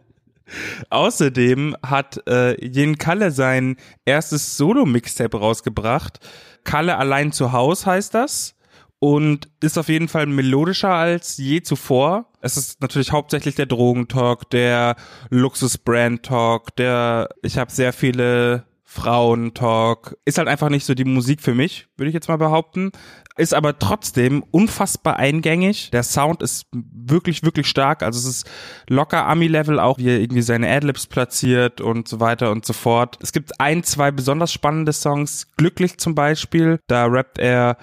Außerdem 0.90 1.76
hat 1.84 2.26
äh, 2.26 2.64
Jen 2.66 2.96
Kalle 2.96 3.30
sein 3.30 3.76
erstes 4.06 4.56
Solo-Mixtape 4.56 5.36
rausgebracht. 5.36 6.20
Kalle 6.64 6.96
allein 6.96 7.30
zu 7.30 7.52
Haus 7.52 7.84
heißt 7.84 8.14
das 8.14 8.54
und 8.98 9.48
ist 9.60 9.78
auf 9.78 9.88
jeden 9.88 10.08
Fall 10.08 10.26
melodischer 10.26 10.92
als 10.94 11.36
je 11.36 11.62
zuvor. 11.62 12.26
Es 12.40 12.56
ist 12.56 12.80
natürlich 12.80 13.12
hauptsächlich 13.12 13.54
der 13.54 13.66
Drogentalk, 13.66 14.48
der 14.50 14.96
Luxus-Brand-Talk, 15.30 16.76
der 16.76 17.28
ich 17.42 17.58
habe 17.58 17.70
sehr 17.70 17.92
viele 17.92 18.64
Frauen-Talk. 18.94 20.16
Ist 20.24 20.38
halt 20.38 20.46
einfach 20.46 20.68
nicht 20.68 20.86
so 20.86 20.94
die 20.94 21.04
Musik 21.04 21.42
für 21.42 21.54
mich, 21.54 21.88
würde 21.96 22.08
ich 22.08 22.14
jetzt 22.14 22.28
mal 22.28 22.38
behaupten. 22.38 22.92
Ist 23.36 23.52
aber 23.52 23.76
trotzdem 23.80 24.44
unfassbar 24.52 25.16
eingängig. 25.16 25.90
Der 25.90 26.04
Sound 26.04 26.42
ist 26.42 26.66
wirklich, 26.72 27.42
wirklich 27.42 27.66
stark. 27.66 28.04
Also 28.04 28.20
es 28.20 28.36
ist 28.36 28.50
locker 28.88 29.26
Ami-Level 29.26 29.80
auch, 29.80 29.98
wie 29.98 30.10
er 30.10 30.20
irgendwie 30.20 30.42
seine 30.42 30.70
Adlibs 30.70 31.08
platziert 31.08 31.80
und 31.80 32.06
so 32.06 32.20
weiter 32.20 32.52
und 32.52 32.64
so 32.64 32.72
fort. 32.72 33.18
Es 33.20 33.32
gibt 33.32 33.60
ein, 33.60 33.82
zwei 33.82 34.12
besonders 34.12 34.52
spannende 34.52 34.92
Songs. 34.92 35.48
Glücklich 35.56 35.98
zum 35.98 36.14
Beispiel. 36.14 36.78
Da 36.86 37.06
rappt 37.06 37.38
er 37.38 37.76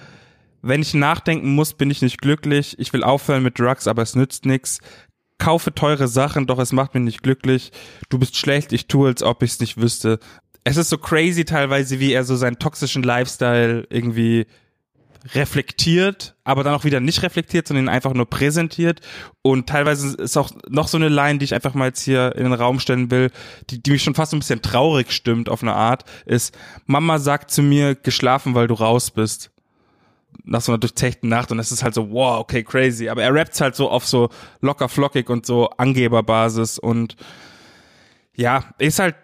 Wenn 0.62 0.80
ich 0.80 0.94
nachdenken 0.94 1.54
muss, 1.54 1.74
bin 1.74 1.90
ich 1.90 2.02
nicht 2.02 2.20
glücklich. 2.20 2.78
Ich 2.78 2.92
will 2.92 3.02
aufhören 3.02 3.42
mit 3.42 3.58
Drugs, 3.58 3.88
aber 3.88 4.02
es 4.02 4.14
nützt 4.14 4.46
nichts. 4.46 4.78
Kaufe 5.38 5.74
teure 5.74 6.06
Sachen, 6.06 6.46
doch 6.46 6.60
es 6.60 6.72
macht 6.72 6.94
mich 6.94 7.02
nicht 7.02 7.22
glücklich. 7.22 7.72
Du 8.08 8.18
bist 8.18 8.36
schlecht, 8.36 8.72
ich 8.72 8.86
tue, 8.86 9.08
als 9.08 9.24
ob 9.24 9.42
ich 9.42 9.52
es 9.52 9.60
nicht 9.60 9.80
wüsste. 9.80 10.20
Es 10.62 10.76
ist 10.76 10.88
so 10.88 10.98
crazy 10.98 11.44
teilweise, 11.44 11.98
wie 11.98 12.12
er 12.12 12.22
so 12.22 12.36
seinen 12.36 12.60
toxischen 12.60 13.02
Lifestyle 13.02 13.86
irgendwie 13.90 14.46
reflektiert, 15.34 16.34
aber 16.44 16.64
dann 16.64 16.74
auch 16.74 16.84
wieder 16.84 17.00
nicht 17.00 17.22
reflektiert, 17.22 17.68
sondern 17.68 17.88
einfach 17.88 18.12
nur 18.12 18.28
präsentiert. 18.28 19.00
Und 19.42 19.68
teilweise 19.68 20.16
ist 20.16 20.36
auch 20.36 20.50
noch 20.68 20.88
so 20.88 20.96
eine 20.96 21.08
Line, 21.08 21.38
die 21.38 21.44
ich 21.44 21.54
einfach 21.54 21.74
mal 21.74 21.86
jetzt 21.86 22.02
hier 22.02 22.34
in 22.36 22.44
den 22.44 22.52
Raum 22.52 22.80
stellen 22.80 23.10
will, 23.10 23.30
die, 23.70 23.82
die 23.82 23.92
mich 23.92 24.02
schon 24.02 24.14
fast 24.14 24.32
ein 24.32 24.40
bisschen 24.40 24.62
traurig 24.62 25.12
stimmt 25.12 25.48
auf 25.48 25.62
eine 25.62 25.74
Art, 25.74 26.04
ist, 26.26 26.56
Mama 26.86 27.18
sagt 27.18 27.50
zu 27.50 27.62
mir, 27.62 27.94
geschlafen, 27.94 28.54
weil 28.54 28.66
du 28.66 28.74
raus 28.74 29.10
bist. 29.10 29.51
Nach 30.44 30.60
so 30.60 30.72
einer 30.72 30.78
durchzechten 30.78 31.28
Nacht 31.28 31.52
und 31.52 31.58
es 31.58 31.72
ist 31.72 31.82
halt 31.82 31.94
so, 31.94 32.10
wow, 32.10 32.38
okay, 32.40 32.64
crazy. 32.64 33.08
Aber 33.08 33.22
er 33.22 33.34
rappt 33.34 33.60
halt 33.60 33.76
so 33.76 33.90
auf 33.90 34.06
so 34.06 34.28
locker 34.60 34.88
flockig 34.88 35.30
und 35.30 35.46
so 35.46 35.70
Angeberbasis 35.70 36.78
und 36.78 37.16
ja, 38.34 38.64
ist 38.78 38.98
halt 38.98 39.14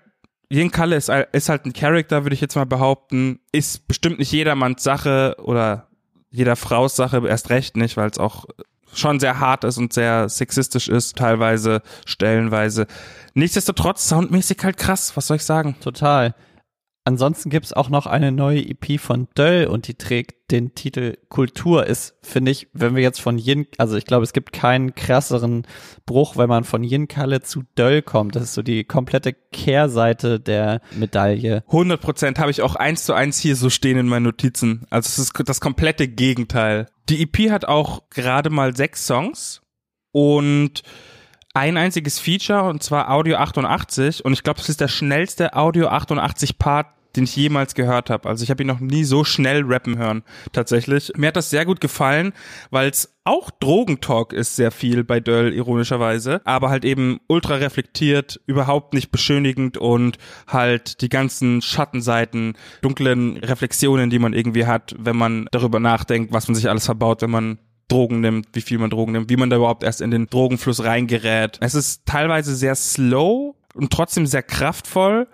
Jen 0.51 0.71
Kalle 0.71 0.97
ist, 0.97 1.11
ist 1.33 1.49
halt 1.49 1.67
ein 1.67 1.73
Charakter, 1.73 2.25
würde 2.25 2.35
ich 2.35 2.41
jetzt 2.41 2.57
mal 2.57 2.65
behaupten. 2.65 3.41
Ist 3.53 3.87
bestimmt 3.87 4.19
nicht 4.19 4.33
jedermanns 4.33 4.83
Sache 4.83 5.37
oder 5.43 5.89
jeder 6.31 6.57
Fraus 6.57 6.97
Sache 6.97 7.27
erst 7.27 7.51
recht 7.51 7.77
nicht, 7.77 7.97
weil 7.97 8.09
es 8.09 8.19
auch 8.19 8.47
schon 8.95 9.21
sehr 9.21 9.41
hart 9.41 9.65
ist 9.65 9.77
und 9.77 9.93
sehr 9.93 10.29
sexistisch 10.29 10.89
ist, 10.89 11.17
teilweise, 11.17 11.83
stellenweise. 12.07 12.87
Nichtsdestotrotz 13.35 14.09
soundmäßig 14.09 14.59
halt 14.63 14.79
krass, 14.79 15.17
was 15.17 15.27
soll 15.27 15.37
ich 15.37 15.45
sagen? 15.45 15.77
Total. 15.81 16.35
Ansonsten 17.09 17.49
gibt's 17.49 17.73
auch 17.73 17.89
noch 17.89 18.05
eine 18.05 18.33
neue 18.33 18.61
EP 18.61 19.01
von 19.01 19.29
Döll 19.35 19.67
und 19.67 19.89
die 19.89 19.95
trägt 19.95 20.51
den 20.51 20.75
Titel 20.75 21.17
Kultur. 21.31 21.87
Ist, 21.87 22.19
finde 22.21 22.51
ich, 22.51 22.69
wenn 22.75 22.95
wir 22.97 23.03
jetzt 23.03 23.23
von 23.23 23.39
Yin, 23.39 23.67
also 23.79 23.97
ich 23.97 24.05
glaube, 24.05 24.25
es 24.25 24.35
gibt 24.35 24.53
keinen 24.53 24.95
krasseren 24.95 25.67
Bruch, 26.05 26.37
wenn 26.37 26.51
man 26.51 26.65
von 26.65 26.85
Yin 26.85 27.09
Kalle 27.09 27.41
zu 27.41 27.63
Döll 27.79 28.03
kommt. 28.03 28.37
Das 28.37 28.43
ist 28.43 28.53
so 28.53 28.61
die 28.61 28.85
komplette 28.85 29.33
Kehrseite 29.33 30.39
der 30.39 30.83
Medaille. 30.99 31.65
100 31.69 31.99
Prozent 31.99 32.39
habe 32.39 32.51
ich 32.51 32.61
auch 32.61 32.75
eins 32.75 33.05
zu 33.05 33.15
eins 33.15 33.39
hier 33.39 33.57
so 33.57 33.71
stehen 33.71 33.97
in 33.97 34.07
meinen 34.07 34.25
Notizen. 34.25 34.87
Also 34.91 35.07
es 35.07 35.19
ist 35.19 35.49
das 35.49 35.63
komplette 35.63 36.09
Gegenteil. 36.09 36.89
Die 37.09 37.23
EP 37.23 37.51
hat 37.51 37.65
auch 37.65 38.11
gerade 38.11 38.51
mal 38.51 38.77
sechs 38.77 39.07
Songs 39.07 39.63
und 40.13 40.83
ein 41.55 41.79
einziges 41.79 42.19
Feature 42.19 42.65
und 42.65 42.83
zwar 42.83 43.11
Audio 43.11 43.39
88 43.39 44.27
und 44.27 44.35
ich 44.35 44.43
glaube, 44.43 44.61
es 44.61 44.69
ist 44.69 44.83
der 44.83 44.89
schnellste 44.89 45.57
Audio 45.57 45.89
88 45.89 46.59
Part, 46.59 46.98
den 47.17 47.25
ich 47.25 47.37
jemals 47.37 47.75
gehört 47.75 48.11
habe. 48.11 48.29
Also 48.29 48.45
ich 48.45 48.51
habe 48.51 48.63
ihn 48.63 48.67
noch 48.67 48.81
nie 48.81 49.05
so 49.05 49.25
schnell 49.25 49.63
rappen 49.65 49.99
hören, 49.99 50.23
tatsächlich. 50.53 51.13
Mir 51.17 51.29
hat 51.29 51.37
das 51.37 51.51
sehr 51.51 51.65
gut 51.65 51.81
gefallen, 51.81 52.33
weil 52.71 52.89
es 52.89 53.15
auch 53.25 53.51
Drogentalk 53.51 54.33
ist 54.33 54.57
sehr 54.57 54.71
viel 54.71 55.05
bei 55.05 55.21
Döll, 55.21 55.53
ironischerweise, 55.53 56.41
aber 56.45 56.71
halt 56.71 56.85
eben 56.85 57.21
ultra 57.29 57.57
reflektiert, 57.57 58.41
überhaupt 58.47 58.95
nicht 58.95 59.11
beschönigend 59.11 59.77
und 59.77 60.17
halt 60.47 61.03
die 61.03 61.11
ganzen 61.11 61.61
Schattenseiten, 61.61 62.55
dunklen 62.81 63.37
Reflexionen, 63.39 64.11
die 64.11 64.19
man 64.19 64.33
irgendwie 64.33 64.67
hat, 64.67 64.95
wenn 64.99 65.17
man 65.17 65.47
darüber 65.53 65.81
nachdenkt, 65.81 66.33
was 66.33 66.49
man 66.49 66.55
sich 66.55 66.71
alles 66.71 66.87
verbaut, 66.87 67.21
wenn 67.21 67.31
man 67.31 67.59
Drogen 67.89 68.21
nimmt, 68.21 68.49
wie 68.53 68.61
viel 68.61 68.79
man 68.79 68.91
Drogen 68.91 69.13
nimmt, 69.13 69.31
wie 69.31 69.37
man 69.37 69.51
da 69.51 69.57
überhaupt 69.57 69.83
erst 69.83 70.01
in 70.01 70.11
den 70.11 70.27
Drogenfluss 70.27 70.85
reingerät. 70.85 71.59
Es 71.61 71.75
ist 71.75 72.07
teilweise 72.07 72.55
sehr 72.55 72.75
slow 72.75 73.57
und 73.75 73.93
trotzdem 73.93 74.27
sehr 74.27 74.43
kraftvoll. 74.43 75.27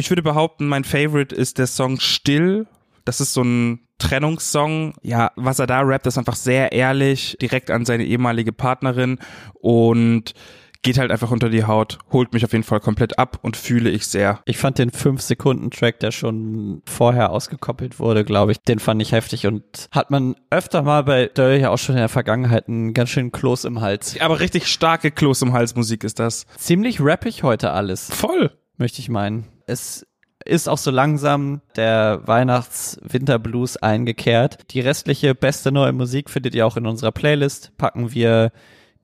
Ich 0.00 0.10
würde 0.10 0.22
behaupten, 0.22 0.66
mein 0.66 0.84
Favorite 0.84 1.34
ist 1.34 1.58
der 1.58 1.66
Song 1.66 2.00
Still. 2.00 2.66
Das 3.04 3.20
ist 3.20 3.34
so 3.34 3.42
ein 3.42 3.80
Trennungssong. 3.98 4.94
Ja, 5.02 5.30
was 5.36 5.58
er 5.58 5.66
da 5.66 5.82
rappt, 5.82 6.06
ist 6.06 6.16
einfach 6.16 6.36
sehr 6.36 6.72
ehrlich, 6.72 7.36
direkt 7.42 7.70
an 7.70 7.84
seine 7.84 8.06
ehemalige 8.06 8.50
Partnerin 8.50 9.18
und 9.52 10.32
geht 10.80 10.96
halt 10.96 11.10
einfach 11.10 11.30
unter 11.30 11.50
die 11.50 11.64
Haut, 11.64 11.98
holt 12.10 12.32
mich 12.32 12.46
auf 12.46 12.52
jeden 12.52 12.64
Fall 12.64 12.80
komplett 12.80 13.18
ab 13.18 13.40
und 13.42 13.58
fühle 13.58 13.90
ich 13.90 14.06
sehr. 14.06 14.40
Ich 14.46 14.56
fand 14.56 14.78
den 14.78 14.90
5-Sekunden-Track, 14.90 16.00
der 16.00 16.12
schon 16.12 16.80
vorher 16.86 17.30
ausgekoppelt 17.30 17.98
wurde, 17.98 18.24
glaube 18.24 18.52
ich, 18.52 18.62
den 18.62 18.78
fand 18.78 19.02
ich 19.02 19.12
heftig 19.12 19.46
und 19.46 19.86
hat 19.90 20.10
man 20.10 20.34
öfter 20.48 20.80
mal 20.80 21.04
bei 21.04 21.26
Döll 21.26 21.58
ja 21.58 21.68
auch 21.68 21.76
schon 21.76 21.96
in 21.96 22.00
der 22.00 22.08
Vergangenheit 22.08 22.68
einen 22.68 22.94
ganz 22.94 23.10
schönen 23.10 23.32
Kloß 23.32 23.66
im 23.66 23.82
Hals. 23.82 24.18
Aber 24.18 24.40
richtig 24.40 24.66
starke 24.66 25.10
Kloß 25.10 25.42
im 25.42 25.52
Hals 25.52 25.76
Musik 25.76 26.04
ist 26.04 26.18
das. 26.18 26.46
Ziemlich 26.56 27.02
rappig 27.02 27.42
heute 27.42 27.72
alles. 27.72 28.08
Voll. 28.10 28.50
Möchte 28.78 29.00
ich 29.00 29.10
meinen. 29.10 29.44
Es 29.70 30.04
ist 30.44 30.68
auch 30.68 30.78
so 30.78 30.90
langsam 30.90 31.60
der 31.76 32.22
Weihnachts-Winterblues 32.26 33.76
eingekehrt. 33.76 34.58
Die 34.72 34.80
restliche 34.80 35.36
beste 35.36 35.70
neue 35.70 35.92
Musik 35.92 36.28
findet 36.28 36.56
ihr 36.56 36.66
auch 36.66 36.76
in 36.76 36.88
unserer 36.88 37.12
Playlist. 37.12 37.70
Packen 37.78 38.12
wir 38.12 38.50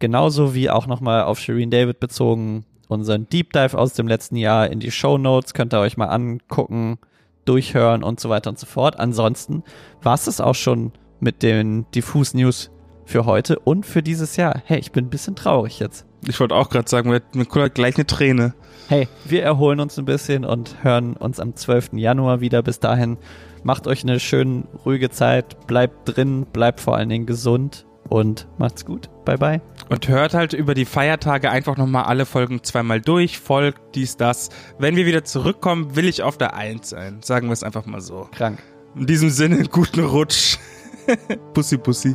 genauso 0.00 0.54
wie 0.54 0.68
auch 0.68 0.88
nochmal 0.88 1.22
auf 1.22 1.38
Shireen 1.38 1.70
David 1.70 2.00
bezogen 2.00 2.66
unseren 2.88 3.28
Deep 3.28 3.52
Dive 3.52 3.78
aus 3.78 3.92
dem 3.92 4.08
letzten 4.08 4.34
Jahr 4.34 4.68
in 4.68 4.80
die 4.80 4.90
Show 4.90 5.18
Notes. 5.18 5.54
Könnt 5.54 5.72
ihr 5.72 5.78
euch 5.78 5.96
mal 5.96 6.06
angucken, 6.06 6.98
durchhören 7.44 8.02
und 8.02 8.18
so 8.18 8.28
weiter 8.28 8.50
und 8.50 8.58
so 8.58 8.66
fort. 8.66 8.98
Ansonsten 8.98 9.62
war 10.02 10.14
es 10.14 10.24
das 10.24 10.40
auch 10.40 10.56
schon 10.56 10.90
mit 11.20 11.44
den 11.44 11.88
Diffus 11.92 12.34
News 12.34 12.72
für 13.04 13.24
heute 13.24 13.60
und 13.60 13.86
für 13.86 14.02
dieses 14.02 14.34
Jahr. 14.36 14.62
Hey, 14.64 14.80
ich 14.80 14.90
bin 14.90 15.06
ein 15.06 15.10
bisschen 15.10 15.36
traurig 15.36 15.78
jetzt. 15.78 16.06
Ich 16.26 16.40
wollte 16.40 16.56
auch 16.56 16.70
gerade 16.70 16.88
sagen, 16.90 17.08
mir 17.34 17.44
kullert 17.44 17.76
gleich 17.76 17.94
eine 17.94 18.06
Träne. 18.06 18.54
Hey, 18.88 19.08
wir 19.24 19.42
erholen 19.42 19.80
uns 19.80 19.98
ein 19.98 20.04
bisschen 20.04 20.44
und 20.44 20.84
hören 20.84 21.14
uns 21.16 21.40
am 21.40 21.56
12. 21.56 21.94
Januar 21.94 22.40
wieder. 22.40 22.62
Bis 22.62 22.78
dahin 22.78 23.18
macht 23.64 23.88
euch 23.88 24.04
eine 24.04 24.20
schön 24.20 24.68
ruhige 24.84 25.10
Zeit, 25.10 25.66
bleibt 25.66 26.16
drin, 26.16 26.46
bleibt 26.52 26.80
vor 26.80 26.96
allen 26.96 27.08
Dingen 27.08 27.26
gesund 27.26 27.84
und 28.08 28.46
macht's 28.58 28.84
gut. 28.84 29.10
Bye 29.24 29.38
bye. 29.38 29.60
Und 29.88 30.06
hört 30.06 30.34
halt 30.34 30.52
über 30.52 30.74
die 30.74 30.84
Feiertage 30.84 31.50
einfach 31.50 31.76
nochmal 31.76 32.04
alle 32.04 32.26
Folgen 32.26 32.62
zweimal 32.62 33.00
durch, 33.00 33.40
folgt 33.40 33.96
dies, 33.96 34.16
das. 34.16 34.50
Wenn 34.78 34.94
wir 34.94 35.04
wieder 35.04 35.24
zurückkommen, 35.24 35.96
will 35.96 36.06
ich 36.06 36.22
auf 36.22 36.38
der 36.38 36.54
Eins 36.54 36.90
sein. 36.90 37.22
Sagen 37.22 37.48
wir 37.48 37.54
es 37.54 37.64
einfach 37.64 37.86
mal 37.86 38.00
so. 38.00 38.28
Krank. 38.36 38.62
In 38.94 39.06
diesem 39.06 39.30
Sinne, 39.30 39.64
guten 39.64 40.04
Rutsch. 40.04 40.58
Pussy, 41.54 41.76
Pussy. 41.76 42.14